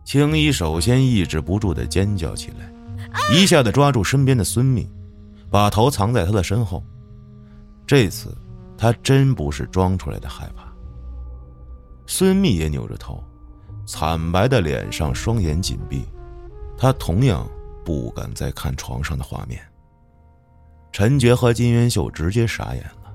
[0.03, 2.71] 青衣首先抑制不住的尖叫起来，
[3.33, 4.87] 一下子抓住身边的孙密，
[5.49, 6.83] 把头藏在他的身后。
[7.87, 8.31] 这次，
[8.77, 10.71] 他真不是装出来的害怕。
[12.05, 13.23] 孙密也扭着头，
[13.87, 16.05] 惨白的脸上双眼紧闭，
[16.77, 17.49] 他同样
[17.83, 19.61] 不敢再看床上的画面。
[20.91, 23.13] 陈觉和金元秀直接傻眼了。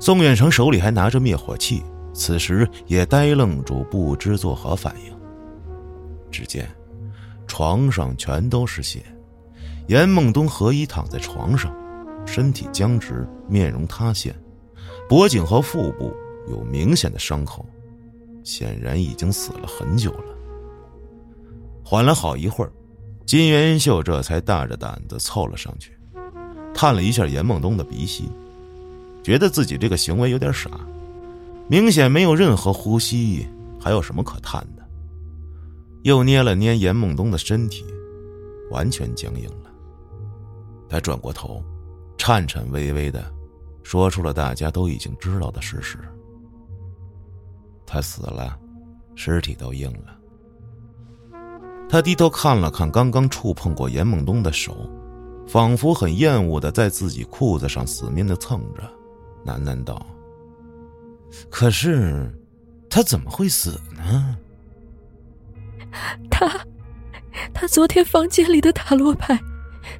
[0.00, 1.82] 宋远成手里还拿着灭火器，
[2.12, 5.16] 此时也呆愣住，不知作何反应。
[6.30, 6.68] 只见
[7.46, 9.02] 床上全都是血，
[9.86, 11.74] 严梦东何以躺在床上，
[12.26, 14.34] 身体僵直，面容塌陷，
[15.08, 16.12] 脖颈和腹部
[16.48, 17.64] 有明显的伤口，
[18.44, 20.35] 显然已经死了很久了。
[21.88, 22.72] 缓了好一会儿，
[23.24, 25.96] 金元秀这才大着胆子凑了上去，
[26.74, 28.28] 探了一下严梦东的鼻息。
[29.22, 30.68] 觉得自己这个行为有点傻，
[31.68, 33.46] 明显没有任何呼吸，
[33.80, 34.84] 还有什么可探的？
[36.02, 37.84] 又捏了捏严梦东的身体，
[38.72, 39.70] 完全僵硬了。
[40.88, 41.62] 他转过头，
[42.18, 43.32] 颤颤巍巍的
[43.84, 45.98] 说出了大家都已经知道的事实：
[47.86, 48.58] 他死了，
[49.14, 50.15] 尸体都硬了。
[51.88, 54.76] 他低头看了看刚刚触碰过严梦东的手，
[55.46, 58.82] 仿佛很厌恶的在自己裤子上死命的蹭着。
[59.44, 60.04] 喃喃道
[61.48, 62.28] ：“可是，
[62.90, 64.36] 他怎么会死呢？
[66.28, 66.50] 他，
[67.54, 69.38] 他昨天房间里的塔罗牌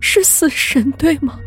[0.01, 1.39] 是死神，对吗？”